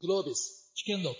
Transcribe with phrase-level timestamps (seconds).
[0.00, 1.16] グロービス危険録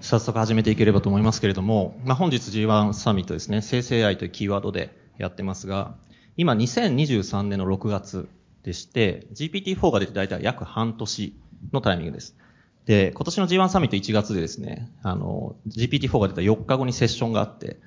[0.00, 5.96] 早速始めていければと思いますけれども、まあ、本日 G1 サミットですね、生成 AI というキーワードでやってますが、
[6.36, 8.28] 今2023年の6月
[8.64, 11.40] でして、GPT-4 が出て大体約半年
[11.72, 12.36] のタイミングです。
[12.84, 17.78] で、今年の G1 サミット1月でですね、あの、GPT-4 が出た4日後にセッションがあって、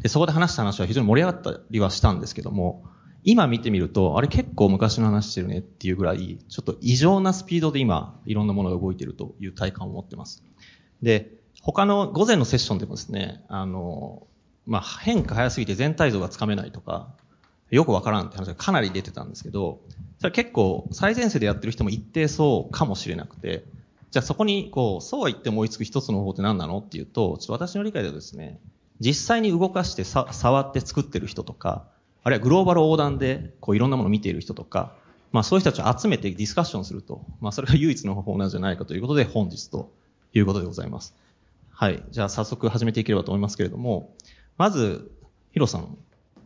[0.00, 2.84] で、そこで話した話は非常に盛り上がったりはしたんですけども、
[3.24, 10.42] 今見てみると、あれ結構昔の話してるねっていうぐらい、ちょっと異常なスピードで今、いろんなものが動いてるという体感を持ってます。
[11.02, 14.26] で、他の午前のセッションでもですね、あの、
[14.66, 17.14] まあ、変化早すぎて全体像がつかめないとか、
[17.70, 19.80] よくわからんって話がかなり出てたんですけど、
[20.18, 23.64] それ結構最前線でやってる人も一定そうかもしれなくて、
[24.10, 28.60] じゃあそこに、こう、そうは言っても追いつく一つの方法って何なのっていうと、ちょっと私の理解ではですね、
[29.00, 31.86] 実際に動かしてさ触って作ってる人とか、
[32.24, 34.94] あるいはグローバル横断で、こういろんなものを見ている人とか、
[35.32, 39.92] まあそういう人たちを集めてディスカッションすると、まあそれが唯一の方法なんじゃないかということで本日と
[40.32, 41.14] いうことでございます。
[41.70, 42.02] はい。
[42.10, 44.14] じゃあ早速始めていければと思いますけれども、
[44.56, 45.10] まず、
[45.52, 45.96] ヒロさん、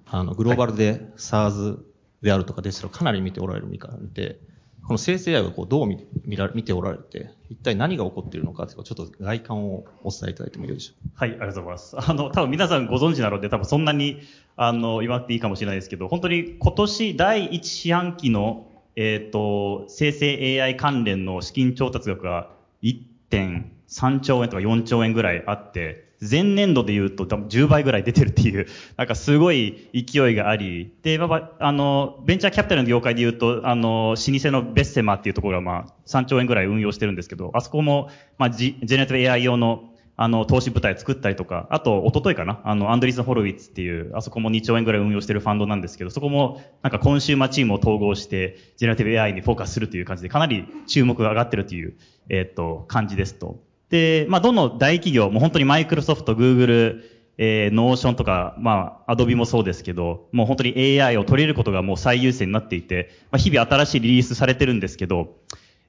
[0.06, 1.78] あの、グローバルで SARS
[2.22, 4.38] であるとかデジタルかなり見ておられる身からで、
[4.86, 11.96] この生成 AI をこうどう見見ら見ておられて、一体何が起こっているのかというか、ちょっと外観をお伝えいただいてもよいでしょうはい、ありがとうございます。
[11.98, 14.20] あの、多分皆さんご存知なので、多分そんなに、
[14.56, 22.50] あの、言わなくていいかもしれないですけど、本当に今年第一四半期の、えっ、と、生成 AI 関連の資金調達額が
[22.82, 38.08] 1.3兆円とか4兆円ぐらいあって、前年度で言うと多分10倍ぐらい出てるっていう、 なんかすごい勢いがあり、で、まあ、あの、ベンチャーキャピタルの業界で言うと、あの、老舗のベッセマっていうところがまあ3兆円ぐらい運用してるんですけど、あそこも、
[38.38, 51.96] まあ、ジェネラティブ AI 用のあの、投資部隊作ったりとか、あと、一昨日かなあの、 Andreessen Horowitz っていう、あそこも2兆円ぐらい運用してるファンドなんですけど、そこも、なんかコンシューマーチームを統合して、ジェネラティブ AI にフォーカスするという感じで、かなり注目が上がってるという、
[52.30, 53.60] えっ、と、感じですと。
[53.90, 65.36] で、まあ、どの大企業、も本当にマイクロソフト、グーグル、えー、 Notion とか、まあ、アドビもそうですけど、もう本当に AI を取れることがもう最優先になっていて、まあ、日々新しいリリースされてるんですけど、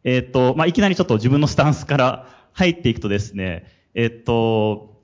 [0.03, 4.97] えっ、と、まあ、いきなりちょっと自分のスタンスから入っていくとですね、えっ、と、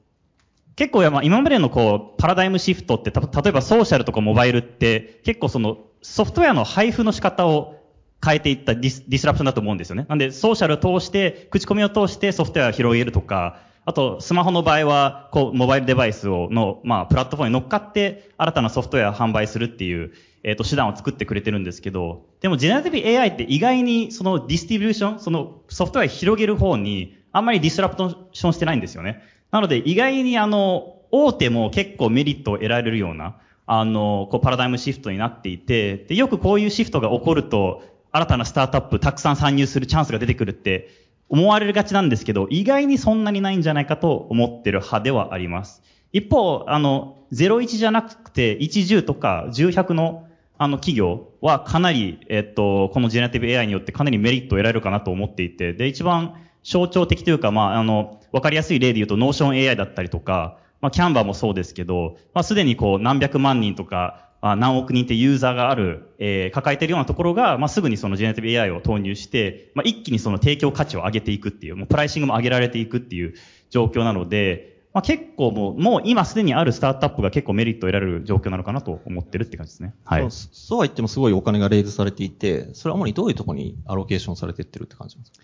[0.75, 7.82] 結構まあ今までのこう、パラダイムシフトって、た例えばソーシャルとかモバイルって、結構そのソフトウェアの配布の仕方を
[8.23, 10.05] 変えていった dis disruption だと思うんですよね。
[10.07, 20.13] なんで、ソーシャルを通して、口コミを通してソフトウェアを広げるとか、あと、スマホの場合は、こう、モバイルデバイスを、の、まあ、プラットフォームに乗っかって、新たなソフトウェアを販売するっていう、
[20.43, 29.21] えっ、と、手段を作ってくれてるんですけど、でも、 generative AI って意外に、その distribution、そのソフトウェアを広げる方に、あんまり disruption してないんですよね。
[29.51, 40.87] なので、意外にあの、大手も結構メリットを得られるような、あの、こう、パラダイムシフトになっていて、で、よくこういうシフトが起こると、新たなスタートアップたくさん参入するチャンスが出てくるって
[41.29, 45.81] 思われがちなんですけど、意外にそんなにないんじゃないかと思ってる派ではあります。
[46.11, 50.27] 一方、あの、01じゃなくて、10とか10、100の
[50.59, 73.35] あの企業はかなり、えっと、このジェネラティブ AI によってかなりメリットを得られるかなと思っていて、で、一番象徴的というか、まあ、あの、わかりやすい例で言うと、 Notion AI だったりとか、まあ、 Canva もそうですけど、まあ、すでにこう、何百万人とか、あ何億人ってユーザーがある、えー、抱えているようなところが、まあ、すぐにそのジェネラティブ AI を投入して、まあ、一気にその提供価値を上げていくっていう、もうプライシングも上げられていくっていう
[73.69, 79.95] 状況なので、まあ、結構もう、もう今すでにあるスタートアップが結構メリットを得られる状況なのかなと思ってるって感じですね。
[80.03, 80.21] はい。
[80.23, 85.37] そうそうは言ってもすごいお金がレイズされていて、それは主にどういうところにアロケーションされていってるって感じですか？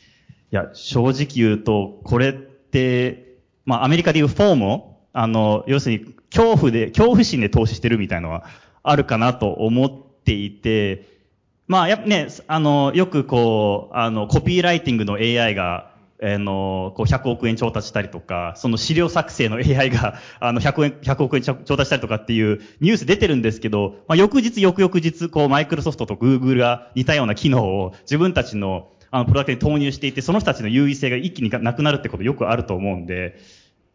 [0.52, 8.46] いや、正直言うと、これって、まあ、アメリカでいうフォーモあの、要するに、恐怖で、恐怖心で投資してるみたいなのは
[8.84, 9.91] あるかなと思っ
[10.23, 11.19] ていて、
[11.67, 15.91] まあ、やっぱね、あの、よくこう、あの、コピーライティングの AI が、
[16.22, 33.37] あの、こう、100億円調達したりとか、その資料作成の AI が、 あの、100円、100億円調達したりとかっていうニュース出てるんですけど、まあ、翌日、翌々日、こう、マイクロソフトとグーグルが似たような機能を自分たちの、あの、プロダクトに投入していて、その人たちの優位性が一気になくなるってことよくあると思うんで、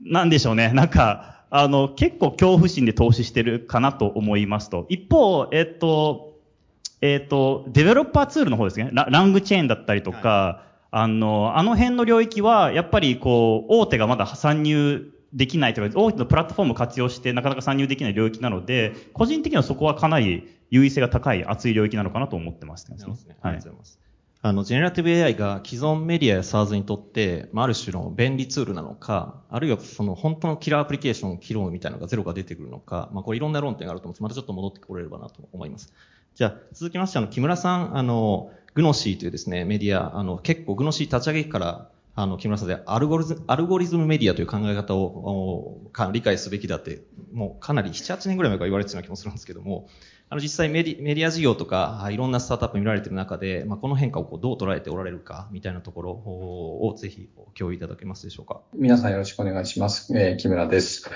[0.01, 0.71] なんでしょうね。
[0.73, 4.87] なんか、あの、結構恐怖心で投資してるかなと思いますと。
[4.89, 6.41] 一方、えっと、
[7.01, 8.91] えっと、デベロッパーツールの方ですね。
[8.93, 22.97] ララングチェーンだったりとか、あの、あの辺の領域は、やっぱりこう、大手がまだ参入できないというか、大手のプラットフォームを活用してなかなか参入できない領域なので、個人的にはそこはかなり優位性が高い、熱い領域なのかなと思ってますね。
[23.43, 24.04] ありがとうございます。
[24.47, 34.23] あの、ジェネラティブ AI が既存メディアや SARS にとって、まあ、ある種の便利ツールなのか、あるいはその本当のキラーアプリケーションを切ろうみたいなのがゼロが出てくるのか、まあ、これいろんな論点があると思うんです。
[34.23, 35.95] またちょっと戻ってこれればなと思います。
[36.35, 47.01] じゃあ、続きまして、あの、木村さん、あの、グノシーというですね、メディア、あの、結構グノシー立ち上げから、あの、木村さんでアルゴリズム、アルゴリズムメディアという考え方を理解すべきだって、
[47.33, 49.89] もうかなり7、8年ぐらい前から言われてたような気もするんですけども、
[50.35, 58.61] あの、実際メディメディア事業とか、いろんなスタートアップ見られている中で、まあ、この変化をこうどう捉えておられるか、みたいなところをぜひ共有いただけますでしょうか？
[58.75, 60.13] 皆さんよろしくお願いします。
[60.19, 61.09] えー、木村です。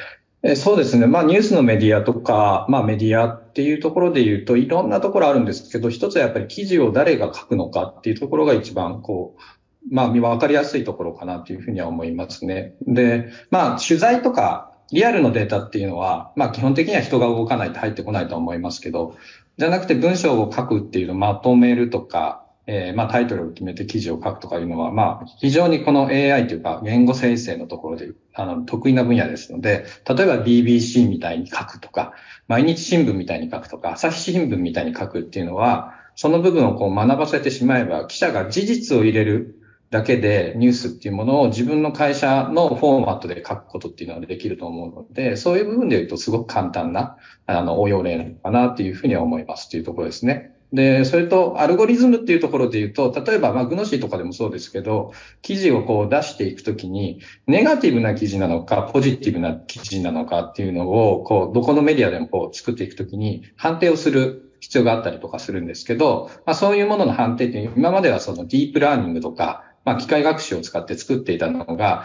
[0.44, 1.09] えそうですね。
[1.09, 12.76] まあ、ニュースのメディアとか、まあ、メディアっていうところで言うと、いろんなところあるんですけど、一つはやっぱり記事を誰が書くのかっていうところが一番、こう、まあ、わかりやすいところかなというふうには思いますね。
[12.87, 19.17] で、まあ、取材とか、リアルのデータっていうのは、まあ、基本的には人が動かないと入ってこないと思いますけど、
[19.58, 32.12] じゃなくて文章を書くっていうのをまとめるとか、えー、まあ、タイトルを決めて記事を書くとかいうのは、まあ、非常にこの AI というか、言語生成のところで、あの、得意な分野ですので、例えば BBC みたいに書くとか、
[32.46, 39.58] 毎日新聞みたいに書くとか、朝日新聞みたいに書くっていうのは、その部分をこう学ばせてしまえば、記者が事実を入れる
[39.90, 50.55] だけでニュースっていうものを自分の会社のフォーマットで書くことっていうのはできると思うので、そういう部分で言うとすごく簡単な、あの、応用例なのかなっていうふうには思いますっていうところですね。
[50.73, 72.05] で、それと、アルゴリズムっていうところで言うと、例えば、まあ、グノシーとかでもそうですけど、記事をこう出していくときに、ネガティブな記事なのか、ポジティブな記事なのかっていうのを、こう、どこのメディアでもこう作っていくときに、判定をする必要があったりとかするんですけど、まあ、そういうものの判定って今まではそのディープラーニングとか、まあ、機械学習を使って作っていたのが、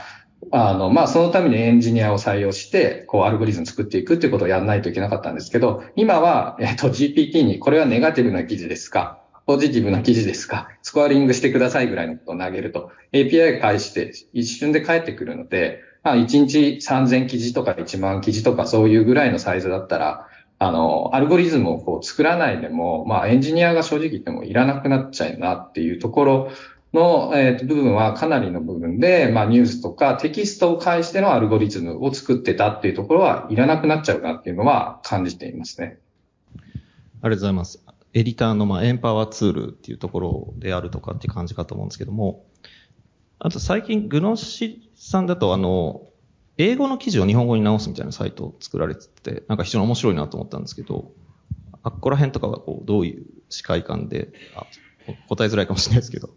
[0.52, 9.20] あの、まあ、そのためにエンジニアを採用して、こう、アルゴリズム作っていくっていうことをやらないといけなかったんですけど、今は、えっと、GPT に、これはネガティブな記事ですか？
[9.46, 10.70] ポジティブな記事ですか？
[10.82, 20.28] スコアリングしてくださいぐらいのことを投げると、API 返して一瞬で返ってくるので、まあ、1日3000記事とか1万記事とかそういうぐらいのサイズだったら、
[20.60, 26.52] あの、アルゴリズムをこう作らないでも、まあ、エンジニアが正直言ってもいらなくなっちゃうなっていうところ
[26.94, 35.98] の、えー、部分はかなりの部分で、まあ、ニュースとかテキストを介してのアルゴリズムを作ってたっていうところはいらなくなっちゃうなっていうのは感じていますね。
[36.56, 36.72] ありが
[37.22, 37.84] とうございます。
[38.14, 42.46] エディターの、まあ、エンパワーツールっていうところであるとかっていう感じかと思うんですけども、
[43.40, 46.08] あと最近、グノシさんだと、あの、
[46.58, 51.12] 英語の記事を日本語に直すみたいなサイトを作られてて、なんか非常に面白いなと思ったんですけど、
[51.82, 54.66] あっこら辺とかがこう、どういう視界感で、あ
[55.28, 56.30] 答えづらいかもしれないですけど、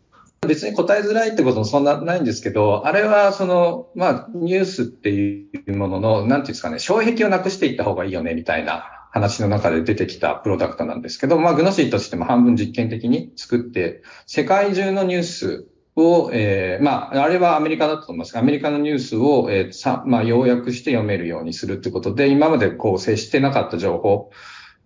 [0.47, 15.67] 別に答えづらいってこともそんなないんですけど、あれはその、まあ、ニュースっていうものの、なんていうんですかね、障壁をなくしていった方がいいよね、みたいな話の中で出てきたプロダクトなんですけど、まあ、グノシーとしても半分実験的に作って、世界中のニュース
[15.97, 24.31] を、えー、まあ、あれはアメリカだと思いますが、アメリカのニュースを、えー、さ、まあ、要約して読めるようにするってことで、今までこう接してなかった情報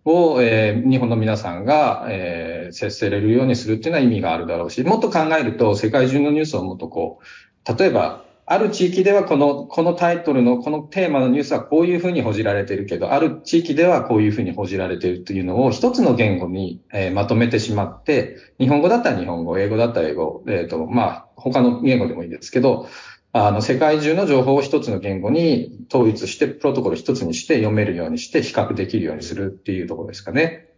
[0.04, 22.88] を、えー、日本の皆さんが、えー、接せれるようにするっていうのは意味があるだろうし、もっと考えると世界中のニュースをもっとこう、例えば、ある地域ではこの、このタイトルのこのテーマのニュースはこういうふうに報じられているけど、ある地域ではこういうふうに報じられているというのを一つの言語に、えー、まとめてしまって、日本語だったら日本語、英語だったら英語、えっ、ー、と、まあ、他の言語でもいいですけど、
[23.32, 30.68] あの、世界中の情報を一つの言語に統一して、プロトコル一つにして読めるようにして、比較できるようにするっていうところですかね。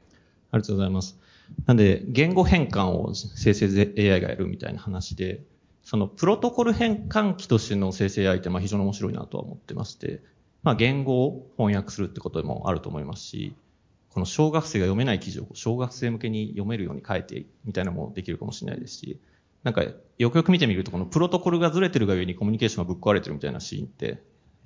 [0.51, 1.19] ありがとうございます。
[1.67, 3.67] なんで、言語変換を生成
[3.97, 5.43] AI がやるみたいな話で、
[5.83, 10.21] そのプロトコル変換器としての生成 AI ってまあ非常に面白いなとは思ってまして、
[10.63, 13.55] まあ言語を翻訳するってこともあると思いますし、
[14.11, 19.19] この小学生が読めない記事を小学生向けに読めるように変えてみたいなのもできるかもしれないですし、
[19.63, 19.85] なんか、
[20.19, 24.23] よくよく見てみると、このプロトコルがずれてるがゆえにコミュニケーションがぶっ壊れてるみたいなシーンって、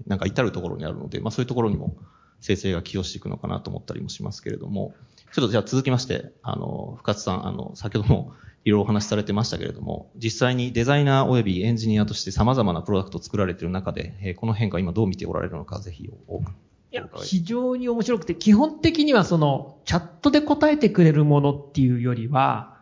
[0.06, 1.96] なんか至るところにあるので、まあそういうところにも
[2.40, 4.94] 生成が寄与していくのかなと思ったりもしますけれども、
[5.32, 8.32] ちょっとじゃあ続きまして、あの、深津さん、あの、先ほども
[8.64, 16.50] いろいろお話しされてましたけれども、実際にデザイナー及びエンジニアとして様々なプロダクトを作られている中で、えー、この変化今どう見ておられるのか、ぜひ多く。
[16.92, 22.75] いや、非常に面白くて、基本的にはその、チャットで答えてくれるものっていうよりは、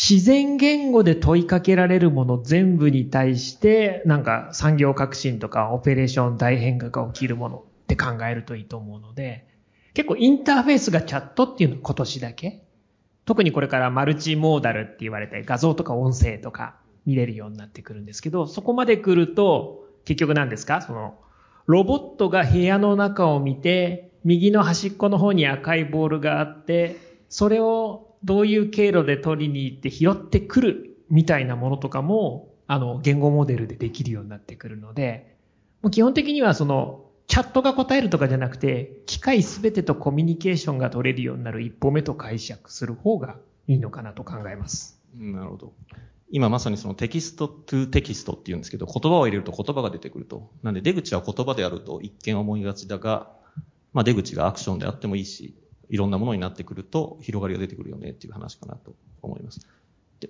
[0.00, 9.48] 自然言語で問いかけられるもの全部に対して、なんか産業革新とかオペレーション大変化が起きるものって考えるといいと思うので、
[9.94, 12.62] 結構インターフェースがチャットっていうのは今年だけ。
[13.24, 20.80] 特にこれからマルチモーダルって言われて画像とか音声とか見れるようになってくるんですけど、そこまで来ると結局何ですか？
[20.80, 21.18] その
[21.66, 26.96] ロボットが部屋の中を見て、右の端っこの方に赤いボールがあって、
[27.28, 35.36] それをどういう経路で取りに行って拾ってくるみたいなものとかも、あの、言語モデルでできるようになってくるので、
[35.82, 45.00] もう基本的にはその、チャットが答えるとかじゃなくて、機械すべてとコミュニケーションが取れるようになる一歩目と解釈する方がいいのかなと考えます。
[45.14, 45.72] なるほど。
[46.30, 50.50] 今まさにそのテキストトゥテキストって言うんですけど、言葉を入れると言葉が出てくると。
[50.62, 53.30] なんで出口は言葉であると一見思いがちだが、
[53.92, 55.54] まあ出口がアクションであってもいいし、
[55.90, 59.66] いろんなものになってくると広がりが出てくるよねっていう話かなと思います。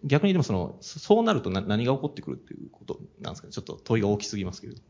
[0.05, 3.53] 逆にでもその、そうなると何が起こってくるっていうことなんですかね？
[3.53, 4.81] ちょっと問いが大きすぎますけれど。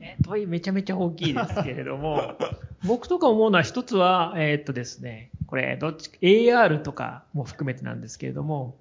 [0.00, 2.34] え問いめちゃめちゃ大きいですけれども、
[2.86, 8.76] 僕とか思うのは一つは、えーっとですね、これ、どっち、AR とかも含めてなんですけれども、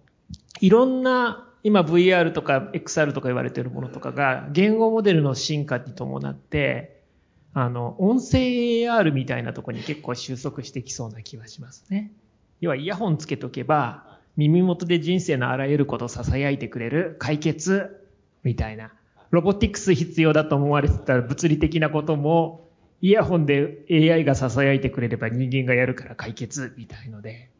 [0.59, 6.92] いろんな、今 VR とか XR とか言われているものとかが、言語モデルの進化に伴って、
[7.53, 8.39] あの、音声
[8.83, 12.11] AR みたいなところに結構収束してきそうな気はしますね。
[12.61, 18.09] 要はイヤホンつけとけば、耳元で人生のあらゆることを囁いてくれる解決
[18.43, 18.91] みたいな。
[19.29, 22.69] ロボティクス必要だと思われてた物理的なことも、
[23.01, 27.51] イヤホンで AI が囁いてくれれば人間がやるから解決みたいので。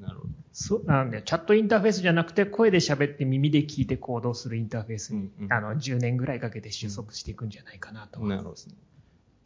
[0.00, 0.30] なるほど。
[0.52, 8.36] そうなんで、チャットインターフェースじゃなくて、声で喋って耳で聞いて行動するインターフェースに、うんうんあの、10年ぐらいかけて収束していくんじゃないかなと思います。
[8.36, 8.74] なるほどですね。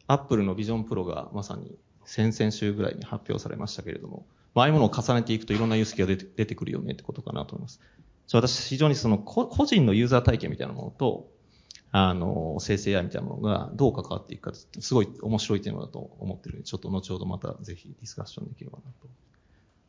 [0.07, 7.79] アップルのビジョンプロがまさに先々週ぐらいに発表されましたけれども、まあああいうものを重ねていくといろんなユースケが出て出てくるよねってことかなと思います。
[8.33, 11.27] 私非常にその個個人のユーザー体験みたいなものと、
[11.91, 19.07] あの、生成 AI みたいなものがどう関わっていくかってすごい面白いテーマだと思ってるので、ちょっと後ほどまたぜひディスカッションできればなと。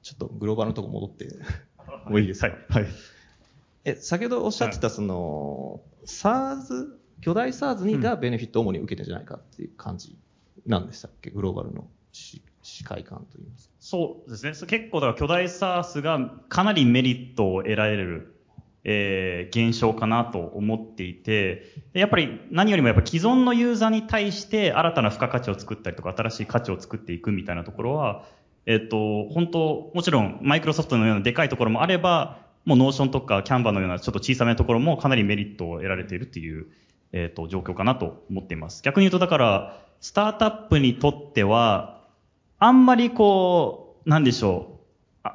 [0.02, 1.28] ちょっとグローバルのとこ戻って
[2.08, 2.48] もういいですか？
[2.68, 2.84] はい。
[2.84, 2.92] はい。
[3.84, 10.16] え、先ほどおっしゃってた、その、SARS、巨大 SARS がベネフィットを主に受けてるんじゃないかっていう感じ
[10.66, 11.30] なんでしたっけ？
[11.30, 13.74] グローバルのし視界感といいますか。
[13.78, 14.52] そうですね。
[14.66, 18.34] 結構だから巨大サースがかなりメリットを得られる、
[18.84, 28.24] えー現象かなと思っていて、でやっぱり何よりもやっぱ既存のユーザーに対して新たな付加価値を作ったりとか新しい価値を作っていくみたいなところは、
[28.66, 36.66] えっと、本当、もちろんマイクロソフトのようなでかいところもあれば、もう Notion とか Canva のようなちょっと小さめなところもかなりメリットを得られているっていう、
[37.12, 38.82] えっと、状況かなと思っています。
[38.82, 42.00] 逆に言うとだから、スタートアップにとっては、
[42.58, 44.76] あんまりこう、なんでしょう。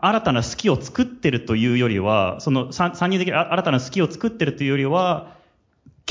[0.02, 5.36] 新たな好きを作ってるというよりは、その参入できる新たな好きを作ってるというよりは、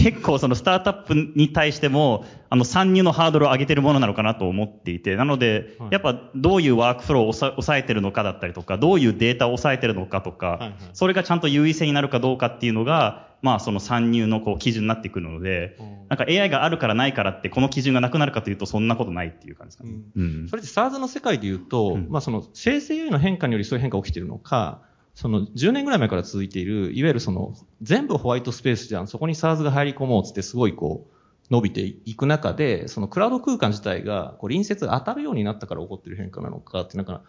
[0.03, 15.77] 結構そのスタートアップに対しても、あの参入のハードルを上げてるものなのかなと思っていて、なのではい、やっぱどういうワークフローを抑えてるのかだったりとか、どういうデータを抑えてるのかとか、それがちゃんと優位性になるかどうかっていうのが、まあその参入のこう基準になってくるので、
[16.09, 19.99] なんか AI があるからないからってこの基準がなくなるかというとそんなことないっていう感じですかね。
[20.17, 20.49] うん。
[20.49, 22.09] それって SARS の世界で言うと、うん。
[22.11, 24.83] まあその生成 AI の変化によりそういう変化が起きているのか、
[25.21, 31.15] その10年ぐらい前から続いている、いわゆるその全部ホワイトスペースじゃん、そこに SARS が入り込もうつってすごいこう
[31.53, 37.21] 伸びていく中で、そのクラウド空間自体がこう隣接が当たるようになったから起こってる変化なのかって、なんか、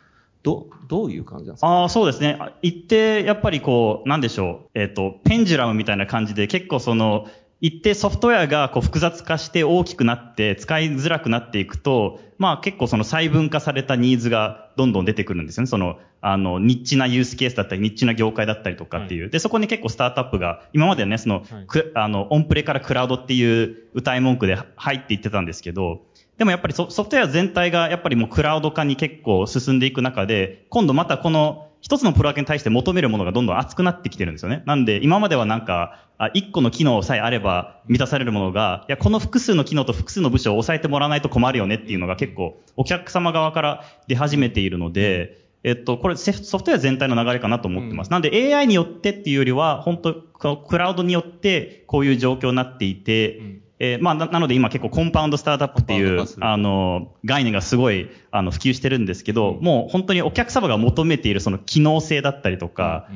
[0.44, 1.68] ど、どういう感じなんですか？
[1.68, 2.40] ああ、そうですね。
[2.62, 4.80] 一定、やっぱりこう、なんでしょう。
[4.80, 7.28] えっ、と、ペンジュラムみたいな感じで、結構その、
[7.62, 15.68] 一定ソフトウェアがこう複雑化して大きくなって使いづらくなっていくと、まあ結構その細分化されたニーズがどんどん出てくるんですよね。
[15.68, 19.30] その、あの、ニッチなユースケースだったり、ニッチな業界だったりとかっていう。
[19.30, 26.02] で、そこに結構スタートアップが、今まではね、その、はいくあの、オンプレからクラウドっていう歌い文句で入っていってたんですけど、
[26.38, 34.64] でもやっぱりソソフトウェア全体がやっぱりもうクラウド化に結構進んでいく中で、今度またこの一つのプロダクトに対して求めるものがどんどん厚くなってきてるんですよね。
[34.66, 48.12] なんで今まではなんか、あ一個の機能さえあれば満たされるものが、いや、この複数の機能と複数の部署を抑えてもらわないと困るよねっていうのが結構お客様側から出始めているので、えっと、これセソフトウェア全体の流れかなと思ってます。
[48.12, 63.08] なんで AI によってっていうよりは、本当クラウドによってこういう状況になっていて、うんえーまあ、ななので今結構コンパウンドスタートアップっていうあの、概念がすごい、あの、普及してるんですけど、うんもう本当にお客様が求めているその機能性だったりとか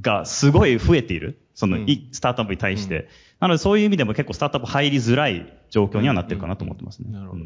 [0.00, 1.40] がすごい増えている。
[1.56, 1.78] その、
[2.12, 2.94] スタートアップに対して。
[2.96, 3.06] うん
[3.40, 7.12] なのでそういう意味でも結構スタートアップ入りづらい状況にはなってるかなと思ってますね。
[7.12, 7.44] なるほど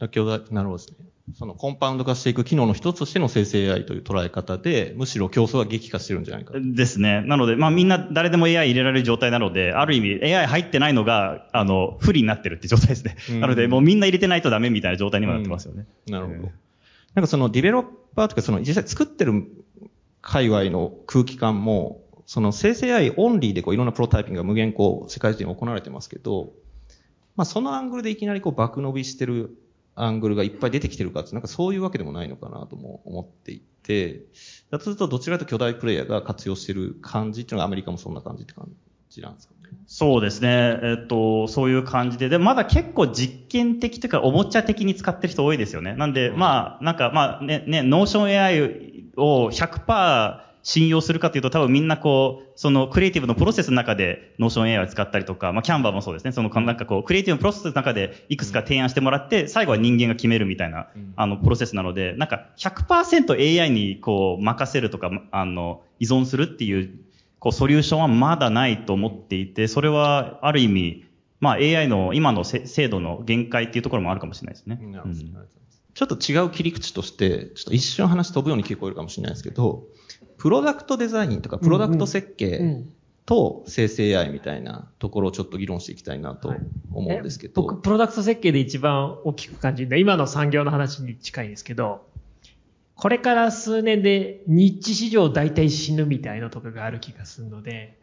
[0.00, 1.06] うんだ巨大なるほどですね。
[1.34, 6.60] そのコンパウンド化していく機能の一つとしての生成 AI という捉え方で、むしろ競争が激化してるんじゃないかと。
[6.62, 7.22] ですね。
[7.26, 13.16] なので、まあみんな誰でも AI 入れられる状態なので、ある意味 AI 入ってないのが、あの、不利になってるって状態ですね。
[13.30, 15.86] うんなので、もうみんな入れてないとダメみたいな状態にもなってますよね。
[16.06, 16.38] なるほど。
[16.38, 16.50] えー
[17.14, 19.44] なんかそのディベロッパーとかその実際作ってる
[20.20, 26.52] 界隈の空気感も、その生成 AI オンリーでこういろんなプロトタイピングが無限こう世界中に行われてますけど、
[27.34, 29.56] まあそのアングルでいきなりこう爆伸びしてる
[30.00, 34.22] アングルがいっぱい出てきてるかってなんかそういうわけでもないのかなとも思っていて、
[34.70, 38.68] だとするとどちらかというと巨大プレイヤーが活用してる感じっていうのがアメリカもそんな感じって感
[39.10, 39.58] じなんですかね？
[39.86, 40.78] そうですね。
[40.82, 42.28] えっと、そういう感じで。
[42.28, 45.94] で、まだ結構実験的というか、おもちゃ的に使ってる人多いですよね。
[45.94, 56.32] なんで、まあ、なんか、まあ、ね、ね、ノーション AI を100%信用するかというと、多分みんなこう、そのクリエイティブのプロセスの中でノーション AI を使ったりとか、まあ、 Canva もそうですね。
[56.32, 66.90] その、なんかこう、クリエイティブのプロセスの中でいくつか提案してもらって、最後は人間が決めるみたいな、あの、プロセスなので、なんか100% AI にこう、任せるとか、あの、依存するっていう
[67.38, 71.04] こう、ソリューションはまだないと思っていて、それは、ある意味、
[71.40, 74.78] まあ AI の今の精度の限界っていうところもあるかもしれないですね。
[74.82, 74.92] うん、
[75.94, 79.84] ちょっと違う切り口として、ちょっと一瞬話飛ぶように聞こえるかもしれないですけど、
[80.38, 82.84] プロダクトデザインとか、プロダクト設計
[83.26, 86.54] と生成 AI みたいなところをちょっと議論していきたいなと
[86.92, 87.62] 思うんですけど。
[87.62, 92.06] 僕、プロダクト設計で一番大きく感じるのは、今の産業の話に近いんですけど、
[92.94, 97.96] これから数年で日地市場大体死ぬみたいなとこがある気がするので、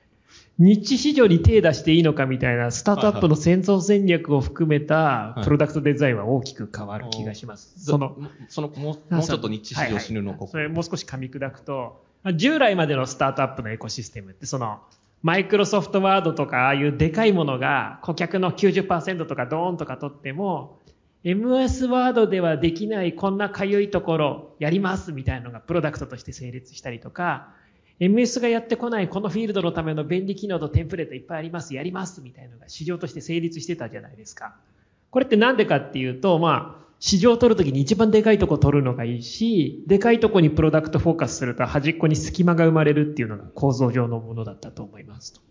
[0.57, 7.73] 日地市場に手出していいのかみたいなスタートアップの戦争戦略を含めたプロダクトデザインは大きく変わる気がします。
[7.83, 8.15] その、
[8.47, 14.79] そのもう、もうちょっと日地市場死ぬのこそれもう少し噛み砕くと、従来までのスタートアップのエコシステムって、その、
[15.21, 20.79] マイクロソフトワードとか、ああいうでかいものが顧客の90%とかドーンとか取っても、
[21.23, 27.49] MS ワードではできないこんなかゆいところやりますみたいなのがプロダクトとして成立したりとか、
[27.99, 34.55] MS がやってこないこのフィールドのための便利機能とテンプレートいっぱいあります、やりますみたいなのが市場として成立してたじゃないですか。
[35.09, 45.41] これってなんでかっていうと、まあ、市場を取るときに一番でかいとこ取るのがいいし、でかいとこにプロダクトフォーカスすると端っこに隙間が生まれるっていうのが構造上のものだったと思いますと。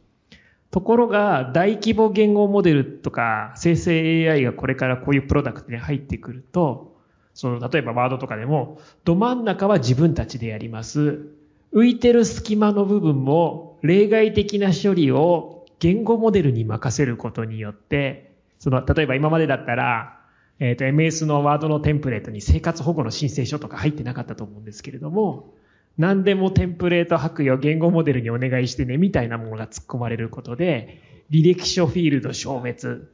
[0.73, 6.97] ところが、大規模言語モデルとか、生成 AI がこれからこういうプロダクトに入ってくると、
[7.35, 11.29] その、例えばワードとかでも、ど真ん中は自分たちでやります。
[11.73, 20.24] 浮いてる隙間の部分も、例外的な処理を言語モデルに任せることによって、その、例えば今までだったら、
[20.61, 25.55] えっ、ー、と、MS のワードのテンプレートに生活保護の申請書とか入ってなかったと思うんですけれども、
[25.99, 31.01] 何でもテンプレート白衣を言語モデルにお願いしてね、みたいなものが突っ込まれることで、
[31.31, 33.07] 履歴書フィールド消滅、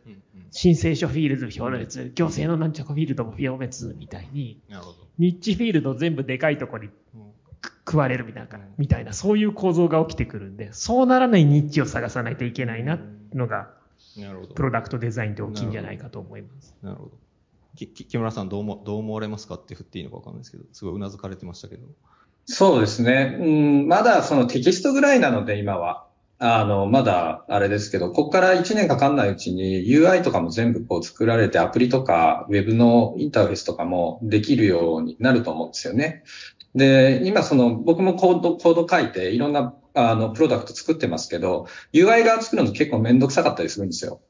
[0.51, 4.61] 申請書フィールド消滅、行政のなんちゃかフィールドも消滅みたいに、
[5.19, 6.91] ニッチフィールド全部でかいところに
[7.87, 12.99] 食われるみたいな、みたいな、そういう構造が起きてくるんで、そうならないニッチを探さないといけないな、
[13.35, 13.71] のが、
[14.55, 16.75] プロダクトデザインって大きいんじゃないかと思います。
[16.83, 17.11] なるほど。
[17.77, 21.87] 木村さんどうも、どう思われますかって振っていいのかわかんないですけど、すごいうなずかれてましたけど。
[22.47, 23.37] そうですね。
[23.41, 26.07] うん、まだそのテキストぐらいなので、今は。
[26.43, 36.25] あの、まだあれですけど、ここから1年かかんないうちに UI とかも全部こう作られてアプリとか Web のインターフェースとかもできるようになると思うんですよね。
[36.75, 44.23] で、今その僕もコード、コード書いていろんなあのプロダクト作ってますけど、UI 側作るの結構めんどくさかったりするんですよ。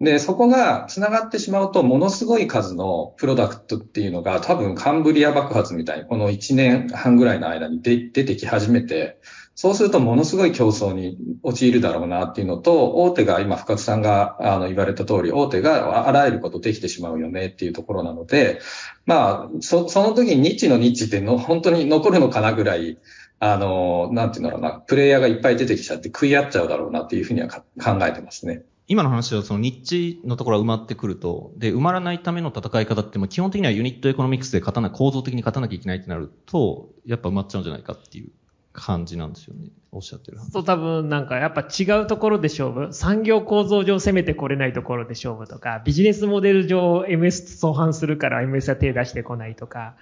[0.00, 9.18] で、そこが繋がってしまうと、ものすごい数のプロダクトっていうのが、多分カンブリア爆発みたいに、この1年半ぐらいの間に出てき始めて、
[9.54, 18.60] そうするとものすごい競争に陥るだろうなっていうのと、大手が今深津さんがあの言われた通り、大手があらゆることできてしまうよねっていうところなので、
[19.06, 22.98] まあ、そその時にニッチのニッチっての本当に残るのかなぐらい、
[23.38, 27.64] あの、なんていうんだろうな、プレイヤーがいっぱい出てきちゃって食い合っちゃうだろうなっていうふうには考
[28.02, 28.64] えてますね。
[28.86, 38.30] 今の話はそのニッチのところが埋まってくると、で、埋まらないための戦い方って、基本的には unit economics で勝たな構造的に勝たなきゃいけないってなると、やっぱ埋まっちゃうんじゃないかっていう
[38.74, 39.68] 感じなんですよね。
[39.90, 42.92] おっしゃってるそう多分なんかやっぱ違うところで勝負。
[42.92, 49.94] 産業構造上攻めてこれないところで勝負とか、ビジネスモデル上 MS と相反するから MS は手出してこないとか、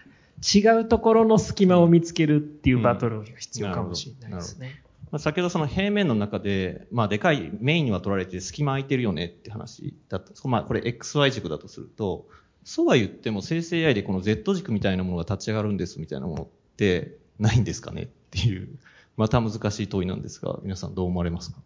[0.43, 4.83] 違うところの隙間を見つけるっていうバトルが必要かもしれないですね。
[4.87, 10.49] うんまあ、先ほどその平面の中で、まあ、でかいメインには取られて隙間空いてるよねって話だった。
[10.49, 12.27] まあ、これ XY 軸だとすると、
[12.65, 18.71] そうは言っても生成 AI でこの Z 軸みたいなものが立ち上がるんですみたいなものってないんですかねっていう、
[19.19, 21.59] また難しい問いなんですが、皆さんどう思われますか？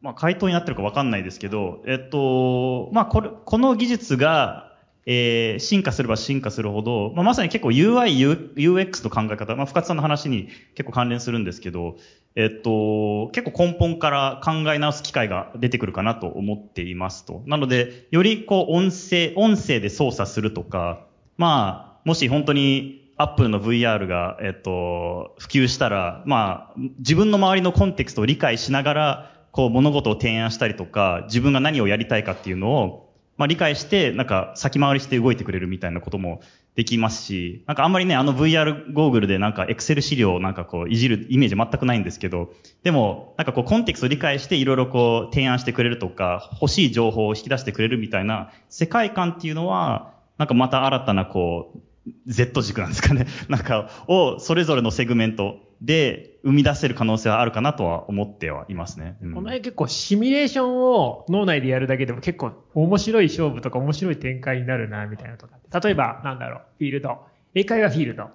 [0.00, 4.73] まあ、回答になってるかわかんないですけど、えっと、まあ、これ、この技術が、
[5.06, 11.96] えー、進化すれば進化するほど、まあ、まさに結構 UI、UX の考え方、まあ、深津さんの話に結構関連するんですけど、
[12.36, 17.42] えっと、結構根本から考え直す機会が出てくるかなと思っていますと。
[17.46, 33.03] なので、よりこう音声、音声で操作するとか、まあ、もし本当にアップルの VR が、えっと、普及したら、まあ、自分の周りのコンテクストを理解しながら、こう物事を提案したりとか、自分が何をやりたいかっていうのを、
[33.36, 36.40] まあ理解して、なんか先回りして動いてくれるみたいなことも
[36.76, 51.80] できますし、なんかあんまりね、あの VR ゴーグルでなんか Excel 資料をなんかこういじるイメージ全くないんですけど、でもなんかこうコンテクストを理解していろいろこう提案してくれるとか、欲しい情報を引き出してくれるみたいな世界観っていうのは、なんかまた新たなこう、
[52.26, 53.26] Z 軸なんですかね。
[53.48, 59.16] なんか、をそれぞれのセグメントで生み出せる可能性はあるかなとは思ってはいますね。
[59.22, 65.58] うんこの辺結構シミュレーションを脳内でやるだけでも結構面白い勝負とか面白い展開になるな、みたいなとか。
[65.80, 67.18] 例えば、なんだろう、フィールド。
[67.54, 68.30] 英会話フィールド。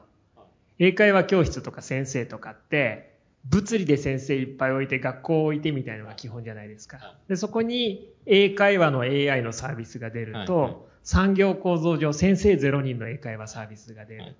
[0.80, 7.16] 英会話教室とか先生とかって、物理で先生いっぱい置いて学校を置いてみたいなのが基本じゃないですか。
[7.28, 14.36] で、そこに英会話の AI のサービスが出ると、はいはい産業構造上先生0人の英会話サービスが出る。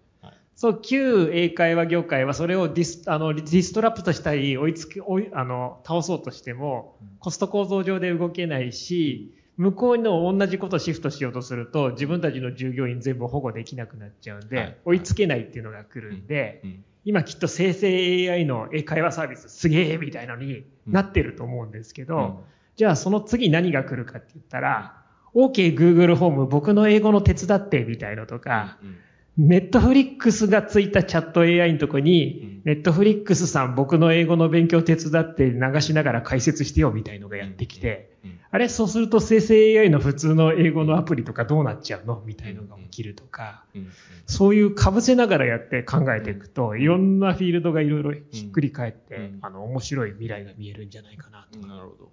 [0.60, 14.78] そう、旧英会話業界はそれをディス、あの、ディストラップとしたり、追いつけ、追い、あの、倒そうとしても、コスト構造上で動けないし、向こうの同じことをシフトしようとすると、自分たちの従業員全部保護できなくなっちゃうんで、はい。
[14.84, 16.84] 追いつけないっていうのが来るんで、うん。
[17.06, 22.34] 今きっと生成 AI の英会話サービスすげえみたいのになってると思うんですけど、うん。
[22.76, 28.98] じゃあその次何が来るかって言ったら、OK Google ホーム僕の英語の手伝ってみたいのとか、うん
[29.42, 32.62] ネットフリックスがついたチャット AI のとこに、うん。
[32.66, 38.40] ネットフリックスさん僕の英語の勉強手伝って流しながら解説してよみたいのがやってきて、うん。
[38.52, 42.22] あれそうすると生成 AI の普通の英語のアプリとかどうなっちゃうの？
[42.26, 43.88] みたいのが起きるとか、うん。
[44.26, 49.40] そういう被せながらやって考えていくと、いろんなフィールドがいろいろひっくり返って、うん。
[49.42, 51.66] あの、面白い未来が見えるんじゃないかなと。
[51.66, 52.12] なるほど。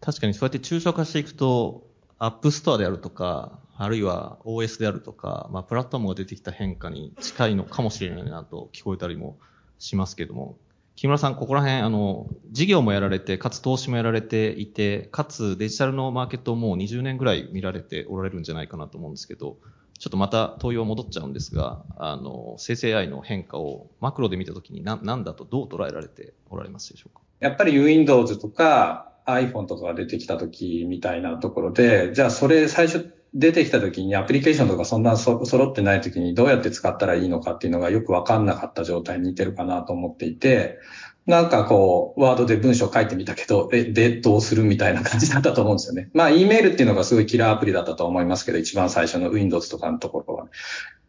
[0.00, 9.38] 確かにそうやって抽象化していくと、アップストアであるとか、あるいは OS であるとか、まあ、プラットフォームが出てきた変化に近いのかもしれないなと聞こえたりも
[9.78, 10.56] しますけども、
[10.94, 19.58] 木村さん、ここら辺、あの、事業もやられて、かつ投資もやられていて、かつデジタルのマーケットをもう20年ぐらい見られておられるんじゃないかなと思うんですけど、
[19.98, 27.20] ちょっとまた問いを戻っちゃうんですが、あの、生成 AI の変化をマクロで見たときに何なんだとどう捉えられておられますでしょうか？
[27.40, 40.78] やっぱり Windows とか iPhone とかが出てきた時みたいなところで、じゃあそれ最初出てきた時にアプリケーションとかそんなそ揃ってない時にどうやって使ったらいいのかっていうのがよくわかんなかった状態に似てるかなと思っていて、
[41.26, 46.08] なんかこう、ワードで文章書いてみたけど、え、で、どうするみたいな感じだったと思うんですよね。
[46.14, 50.46] まあ、E メールっていうのがすごいキラーアプリだったと思いますけど、一番最初の Windows とかのところは。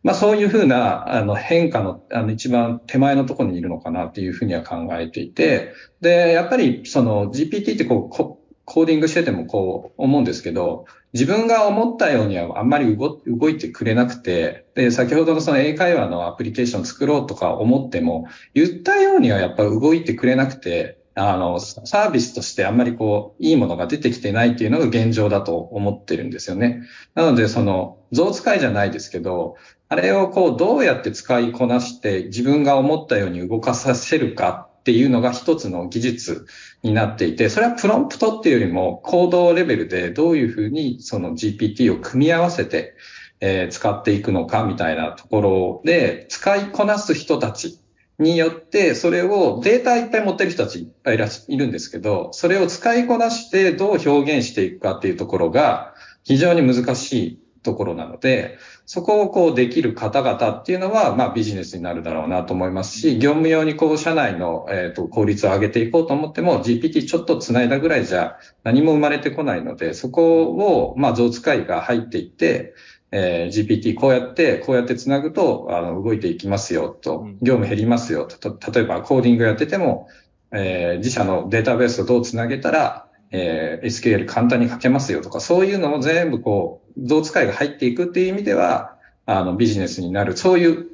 [0.03, 26.83] まあ、そういうふうな、あの、変化の、あの、一番手前のところにいるのかなっていうふうには考えていて、で、やっぱり、その GPT ってこう、ココーディングしててもこう思うんですけど、自分が思ったようにはあんまり動動いてくれなくて、で、先ほどのその英会話のアプリケーション作ろうとか思っても、言ったようにはやっぱり動いてくれなくて、あの、サービスとしてあんまりこう、いいものが出てきてないっていうのが現状だと思ってるんですよね。
[27.15, 29.55] なので、その、象使いじゃないですけど、
[29.89, 36.45] あれをこう、どうやって使いこなして自分が思ったように動かさせるかっていうのが一つの技術
[36.83, 42.95] になっていて、それはプロンプトっていうよりも行動レベルでどういうふうにその GPT を組み合わせて、
[43.39, 47.79] え使っていくのかみたいなところで、使いこなす人たち
[48.19, 72.73] によって、それをデータいっぱい持ってる人たちいっぱいいらっしいるんですけど、それを使いこなしてどう表現していくかっていうところが非常に難しいところなので、そこをこうできる方々っていうのは、まあビジネスになるだろうなと思いますし、業務用にこう社内の、えー、と効率を上げていこうと思っても、GPT ちょっと繋いだぐらいじゃ何も生まれてこないので、そこを、まあ象使いが入っていって、
[73.11, 77.19] えー GPT こうやって、こうやって繋ぐと、あの、動いていきますよと。
[77.19, 80.07] うん、業務減りますよと、と例えばコーディングやってても、
[80.51, 90.87] えー自社のデータベースをどう繋げたら、えー SQL 簡単に書けますよとか、そういうのを全部こう、象使いが入っていくっていう意味では、あの、ビジネスになる、そういう、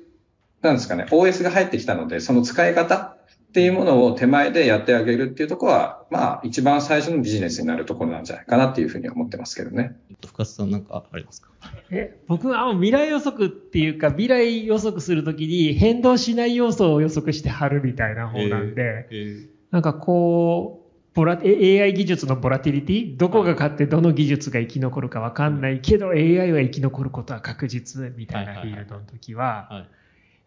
[0.61, 3.12] なんですかね、OS が入ってきたので、その使い方
[3.53, 9.95] っていうものを手前でやってあげるっていうところは、まあ、一番最初のビジネスになるところなんじゃないかなっていうふうに思ってますけどね。
[10.25, 11.49] 深津さんなんかありますか？
[11.91, 23.17] え僕は未来予測っていうか、未来予測するときに変動しない要素を予測して貼るみたいな方なんで、えーなんかこう、ボラ、え AI 技術のボラティリティ？
[23.17, 29.85] どこが勝ってどの技術が生き残るかわかんないけど、AI は生き残ることは確実みたいなフィールドの時は、は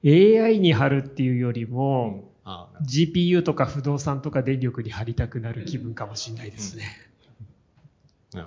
[0.02, 0.38] い。
[0.40, 2.35] AI に貼るっていうよりも、あ
[2.82, 6.84] GPU とか不動産とか電力に貼りたくなる気分かもしれないですね。